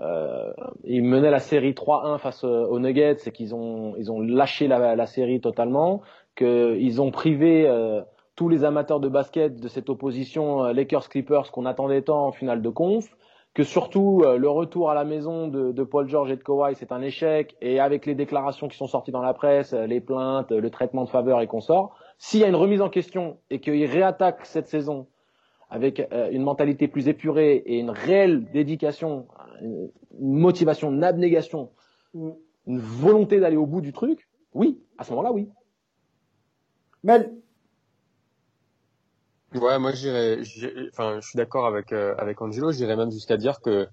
euh, 0.00 0.52
ils 0.82 1.04
menaient 1.04 1.30
la 1.30 1.38
série 1.38 1.72
3-1 1.72 2.18
face 2.18 2.44
euh, 2.44 2.66
aux 2.66 2.80
Nuggets 2.80 3.16
et 3.26 3.30
qu'ils 3.30 3.54
ont, 3.54 3.94
ils 3.96 4.10
ont 4.10 4.20
lâché 4.20 4.66
la, 4.66 4.96
la 4.96 5.06
série 5.06 5.40
totalement, 5.40 6.02
qu'ils 6.36 7.00
ont 7.00 7.10
privé 7.10 7.68
euh, 7.68 8.02
tous 8.36 8.48
les 8.48 8.64
amateurs 8.64 9.00
de 9.00 9.08
basket 9.08 9.60
de 9.60 9.68
cette 9.68 9.88
opposition 9.88 10.64
euh, 10.64 10.72
Lakers-Clippers 10.72 11.50
qu'on 11.52 11.66
attendait 11.66 12.02
tant 12.02 12.26
en 12.26 12.32
finale 12.32 12.62
de 12.62 12.68
conf, 12.68 13.16
que 13.54 13.62
surtout 13.62 14.22
euh, 14.24 14.36
le 14.36 14.48
retour 14.48 14.90
à 14.90 14.94
la 14.94 15.04
maison 15.04 15.46
de, 15.46 15.70
de, 15.70 15.84
Paul 15.84 16.08
George 16.08 16.32
et 16.32 16.36
de 16.36 16.42
Kawhi 16.42 16.74
c'est 16.74 16.90
un 16.90 17.00
échec 17.00 17.56
et 17.60 17.78
avec 17.78 18.04
les 18.06 18.16
déclarations 18.16 18.66
qui 18.66 18.76
sont 18.76 18.88
sorties 18.88 19.12
dans 19.12 19.22
la 19.22 19.34
presse, 19.34 19.72
euh, 19.72 19.86
les 19.86 20.00
plaintes, 20.00 20.50
le 20.50 20.70
traitement 20.70 21.04
de 21.04 21.10
faveur 21.10 21.40
et 21.40 21.46
qu'on 21.46 21.60
sort, 21.60 21.94
s'il 22.18 22.40
y 22.40 22.44
a 22.44 22.48
une 22.48 22.56
remise 22.56 22.80
en 22.80 22.88
question 22.88 23.38
et 23.50 23.60
qu'il 23.60 23.84
réattaque 23.86 24.44
cette 24.44 24.66
saison 24.66 25.06
avec 25.74 25.98
euh, 26.12 26.30
une 26.30 26.44
mentalité 26.44 26.86
plus 26.86 27.08
épurée 27.08 27.56
et 27.66 27.80
une 27.80 27.90
réelle 27.90 28.48
dédication, 28.52 29.26
une, 29.60 29.90
motivation, 30.20 30.92
une 30.92 31.02
abnégation, 31.02 31.72
une 32.14 32.78
volonté 32.78 33.40
d'aller 33.40 33.56
au 33.56 33.66
bout 33.66 33.80
du 33.80 33.92
truc, 33.92 34.28
oui, 34.52 34.80
à 34.98 35.04
ce 35.04 35.10
moment-là, 35.10 35.32
oui. 35.32 35.48
Mel, 37.02 37.34
Ouais, 39.52 39.78
moi 39.78 39.92
j'irais, 39.92 40.40
enfin, 40.92 41.20
je 41.20 41.28
suis 41.28 41.36
d'accord 41.36 41.66
avec 41.66 41.92
euh, 41.92 42.14
avec 42.18 42.42
Angelo. 42.42 42.72
J'irais 42.72 42.96
même 42.96 43.12
jusqu'à 43.12 43.36
dire 43.36 43.60
que 43.60 43.86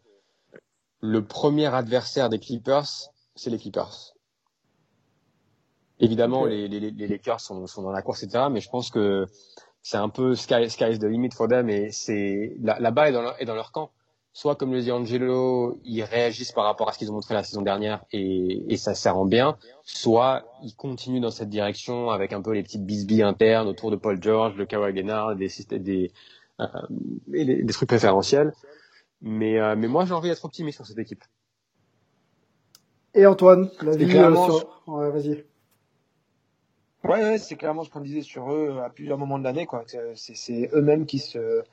le 1.02 1.24
premier 1.24 1.67
adversaire 1.67 2.30
des 2.30 2.39
Clippers, 2.39 2.88
c'est 3.36 3.52
les 3.52 3.60
Clippers. 3.60 4.13
Évidemment, 6.00 6.46
les, 6.46 6.67
les, 6.67 6.80
les 6.80 7.08
Lakers 7.08 7.39
sont, 7.39 7.67
sont 7.67 7.84
dans 7.84 7.91
la 7.91 8.02
course, 8.02 8.24
etc. 8.24 8.46
Mais 8.52 8.60
je 8.60 8.70
pense 8.70 8.89
que 8.89 9.28
c'est 9.84 9.98
un 9.98 10.10
peu 10.10 10.36
sky, 10.36 10.70
sky 10.70 10.91
is 10.91 11.00
the 11.00 11.06
limit 11.06 11.32
for 11.36 11.48
them 11.48 11.70
et 11.70 11.91
c'est 11.91 12.56
là-bas 12.62 13.10
est 13.10 13.12
dans 13.13 13.22
leur, 13.22 13.41
est 13.41 13.46
dans 13.46 13.56
leur 13.56 13.72
camp 13.72 13.91
soit 14.34 14.56
comme 14.56 14.72
le 14.72 14.82
dit 14.82 14.91
Angelo, 14.91 15.80
ils 15.84 16.04
réagissent 16.04 16.52
par 16.52 16.65
rapport 16.65 16.89
à 16.89 16.94
ce 16.94 16.98
qu'ils 16.98 17.12
ont 17.12 17.15
montré 17.15 17.34
la 17.34 17.44
saison 17.44 17.62
dernière 17.62 18.04
et, 18.12 18.63
et 18.72 18.78
ça, 18.78 18.94
ça 18.94 19.12
rend 19.12 19.26
bien, 19.26 19.58
soit 19.84 20.46
ils 20.63 20.76
continuent 20.76 21.22
dans 21.22 21.32
cette 21.32 21.50
direction 21.50 22.10
avec 22.10 22.32
un 22.34 22.41
peu 22.41 22.52
les 22.54 22.63
petites 22.63 22.86
bisbilles 22.86 23.24
internes 23.24 23.67
autour 23.67 23.91
de 23.91 23.98
Paul 23.98 24.22
George, 24.22 24.56
de 24.56 24.63
Kawhi 24.63 24.94
Leonard, 24.94 25.36
des, 25.36 25.50
des, 25.72 26.12
euh, 26.60 26.65
des, 27.28 27.63
des, 27.63 27.74
trucs 27.74 27.89
préférentiels. 27.89 28.54
Mais, 29.22 29.60
euh, 29.60 29.76
mais 29.78 29.88
moi 29.88 30.06
j'ai 30.06 30.13
envie 30.13 30.30
d'être 30.30 30.46
optimiste 30.46 30.78
sur 30.78 30.86
cette 30.86 30.98
équipe. 30.98 31.24
Et 33.13 33.26
Antoine, 33.26 33.70
la 33.82 33.98
vie 33.98 34.17
euh, 34.17 34.34
sur... 34.34 34.84
ouais, 34.88 35.12
vas-y. 35.12 35.44
Ouais, 37.03 37.21
ouais 37.23 37.37
c'est 37.37 37.55
clairement 37.55 37.83
ce 37.83 37.89
qu'on 37.89 38.01
disait 38.01 38.21
sur 38.21 38.51
eux 38.51 38.79
à 38.83 38.89
plusieurs 38.89 39.17
moments 39.17 39.39
de 39.39 39.43
l'année. 39.43 39.65
quoi. 39.65 39.83
C'est 40.15 40.69
eux-mêmes 40.73 41.05
qui 41.05 41.19
se 41.19 41.63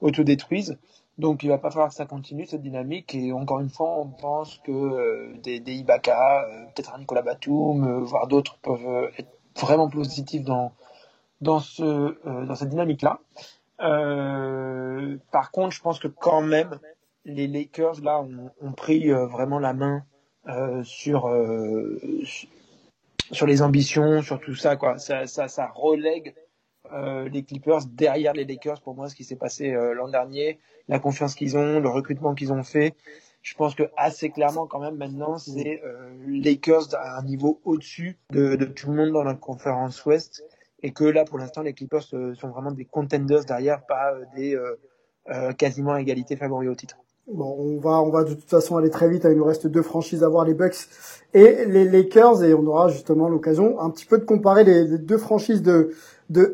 autodétruisent. 0.00 0.78
Donc 1.18 1.42
il 1.42 1.48
va 1.48 1.58
pas 1.58 1.70
falloir 1.70 1.88
que 1.88 1.96
ça 1.96 2.06
continue 2.06 2.46
cette 2.46 2.62
dynamique 2.62 3.14
et 3.14 3.32
encore 3.32 3.58
une 3.58 3.68
fois 3.68 3.98
on 3.98 4.06
pense 4.06 4.58
que 4.58 4.70
euh, 4.70 5.34
des, 5.42 5.58
des 5.58 5.74
Ibaka, 5.74 6.44
euh, 6.44 6.64
peut-être 6.66 6.94
un 6.94 6.98
Nicolas 6.98 7.22
Batum, 7.22 7.84
euh, 7.84 7.98
voire 8.00 8.28
d'autres 8.28 8.56
peuvent 8.58 9.10
être 9.18 9.28
vraiment 9.60 9.88
positifs 9.88 10.44
dans 10.44 10.72
dans 11.40 11.58
ce 11.58 12.16
dans 12.46 12.54
cette 12.54 12.68
dynamique 12.68 13.02
là. 13.02 13.18
par 15.32 15.50
contre 15.50 15.74
je 15.74 15.82
pense 15.82 15.98
que 15.98 16.08
quand 16.08 16.40
même 16.40 16.78
les 17.24 17.48
Lakers 17.48 18.00
là 18.02 18.20
ont, 18.20 18.50
ont 18.60 18.72
pris 18.72 19.10
vraiment 19.10 19.58
la 19.58 19.72
main 19.72 20.04
sur 20.84 21.28
sur 23.32 23.46
les 23.46 23.62
ambitions, 23.62 24.22
sur 24.22 24.40
tout 24.40 24.54
ça 24.54 24.76
quoi. 24.76 24.98
Ça 24.98 25.26
ça, 25.26 25.48
ça 25.48 25.70
relègue 25.74 26.34
euh, 26.92 27.28
les 27.28 27.44
Clippers 27.44 27.80
derrière 27.86 28.32
les 28.32 28.44
Lakers 28.44 28.80
pour 28.80 28.94
moi 28.94 29.08
ce 29.08 29.14
qui 29.14 29.24
s'est 29.24 29.36
passé 29.36 29.72
euh, 29.72 29.94
l'an 29.94 30.08
dernier, 30.08 30.58
la 30.88 30.98
confiance 30.98 31.34
qu'ils 31.34 31.56
ont, 31.56 31.80
le 31.80 31.88
recrutement 31.88 32.34
qu'ils 32.34 32.52
ont 32.52 32.62
fait. 32.62 32.94
Je 33.42 33.54
pense 33.54 33.74
que 33.74 33.84
assez 33.96 34.30
clairement 34.30 34.66
quand 34.66 34.80
même 34.80 34.96
maintenant 34.96 35.38
c'est 35.38 35.82
euh, 35.84 36.10
Lakers 36.26 36.94
à 36.94 37.18
un 37.18 37.22
niveau 37.22 37.60
au-dessus 37.64 38.18
de, 38.30 38.56
de, 38.56 38.64
tout 38.64 38.90
le 38.90 38.96
monde 38.96 39.12
dans 39.12 39.24
la 39.24 39.34
conférence 39.34 40.04
Ouest 40.06 40.44
et 40.82 40.92
que 40.92 41.04
là 41.04 41.24
pour 41.24 41.38
l'instant 41.38 41.62
les 41.62 41.74
Clippers 41.74 42.02
sont 42.02 42.48
vraiment 42.48 42.72
des 42.72 42.84
contenders 42.84 43.44
derrière, 43.44 43.84
pas 43.86 44.14
des 44.34 44.58
quasiment 45.58 45.92
à 45.92 46.00
égalité 46.00 46.36
favoris 46.36 46.70
au 46.70 46.74
titre. 46.74 46.96
Bon, 47.30 47.56
on 47.58 47.78
va, 47.78 48.00
on 48.00 48.08
va 48.08 48.24
de 48.24 48.32
toute 48.32 48.48
façon 48.48 48.78
aller 48.78 48.88
très 48.88 49.08
vite. 49.08 49.24
Il 49.24 49.36
nous 49.36 49.44
reste 49.44 49.66
deux 49.66 49.82
franchises 49.82 50.24
à 50.24 50.28
voir, 50.28 50.46
les 50.46 50.54
Bucks 50.54 50.88
et 51.34 51.66
les 51.66 51.84
Lakers, 51.84 52.42
et 52.42 52.54
on 52.54 52.66
aura 52.66 52.88
justement 52.88 53.28
l'occasion 53.28 53.78
un 53.80 53.90
petit 53.90 54.06
peu 54.06 54.16
de 54.16 54.24
comparer 54.24 54.64
les, 54.64 54.98
deux 54.98 55.18
franchises 55.18 55.62
de 55.62 55.90
de 56.30 56.52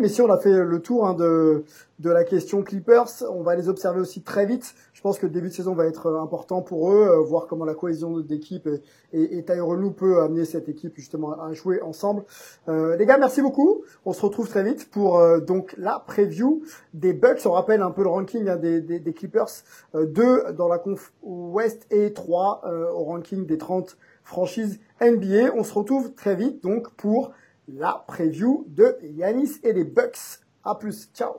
mais 0.00 0.08
si 0.08 0.20
on 0.22 0.30
a 0.30 0.38
fait 0.38 0.52
le 0.52 0.80
tour 0.80 1.06
hein, 1.06 1.14
de, 1.14 1.64
de 1.98 2.10
la 2.10 2.22
question 2.22 2.62
Clippers, 2.62 3.24
on 3.28 3.42
va 3.42 3.56
les 3.56 3.68
observer 3.68 4.00
aussi 4.00 4.22
très 4.22 4.46
vite. 4.46 4.74
Je 5.06 5.08
pense 5.12 5.20
que 5.20 5.26
le 5.26 5.32
début 5.32 5.50
de 5.50 5.54
saison 5.54 5.72
va 5.72 5.86
être 5.86 6.06
euh, 6.06 6.20
important 6.20 6.62
pour 6.62 6.90
eux, 6.90 7.06
euh, 7.06 7.20
voir 7.20 7.46
comment 7.46 7.64
la 7.64 7.74
cohésion 7.74 8.18
d'équipe 8.18 8.66
et, 8.66 8.82
et, 9.12 9.38
et 9.38 9.44
Tyron 9.44 9.92
peut 9.92 10.20
amener 10.20 10.44
cette 10.44 10.68
équipe 10.68 10.96
justement 10.96 11.40
à 11.40 11.52
jouer 11.52 11.80
ensemble. 11.80 12.24
Euh, 12.68 12.96
les 12.96 13.06
gars, 13.06 13.16
merci 13.16 13.40
beaucoup. 13.40 13.84
On 14.04 14.12
se 14.12 14.20
retrouve 14.20 14.48
très 14.48 14.64
vite 14.64 14.90
pour 14.90 15.20
euh, 15.20 15.38
donc 15.38 15.76
la 15.78 16.02
preview 16.04 16.64
des 16.92 17.12
Bucks. 17.12 17.46
On 17.46 17.52
rappelle 17.52 17.82
un 17.82 17.92
peu 17.92 18.02
le 18.02 18.08
ranking 18.08 18.48
hein, 18.48 18.56
des, 18.56 18.80
des, 18.80 18.98
des, 18.98 19.12
Clippers, 19.12 19.62
deux 19.94 20.42
dans 20.54 20.66
la 20.66 20.78
conf 20.78 21.12
Ouest 21.22 21.86
et 21.92 22.12
trois 22.12 22.62
au 22.92 23.04
ranking 23.04 23.46
des 23.46 23.58
30 23.58 23.96
franchises 24.24 24.80
NBA. 25.00 25.52
On 25.54 25.62
se 25.62 25.72
retrouve 25.72 26.14
très 26.14 26.34
vite 26.34 26.64
donc 26.64 26.90
pour 26.94 27.30
la 27.68 28.04
preview 28.08 28.64
de 28.66 28.96
Yanis 29.04 29.60
et 29.62 29.72
les 29.72 29.84
Bucks. 29.84 30.40
A 30.64 30.74
plus, 30.74 31.10
ciao. 31.14 31.34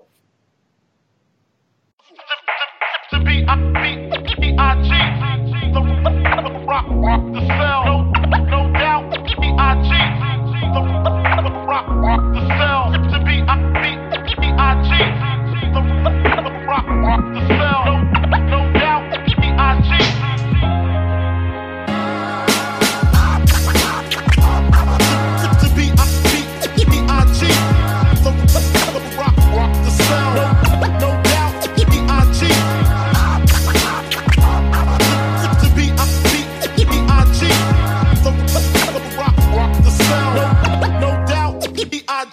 D-I-G. 3.48 4.90
The 5.72 5.82
rock, 6.68 6.86
rock, 6.90 7.22
the 7.34 7.57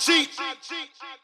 cheat. 0.04 0.28
Cheat. 0.60 1.23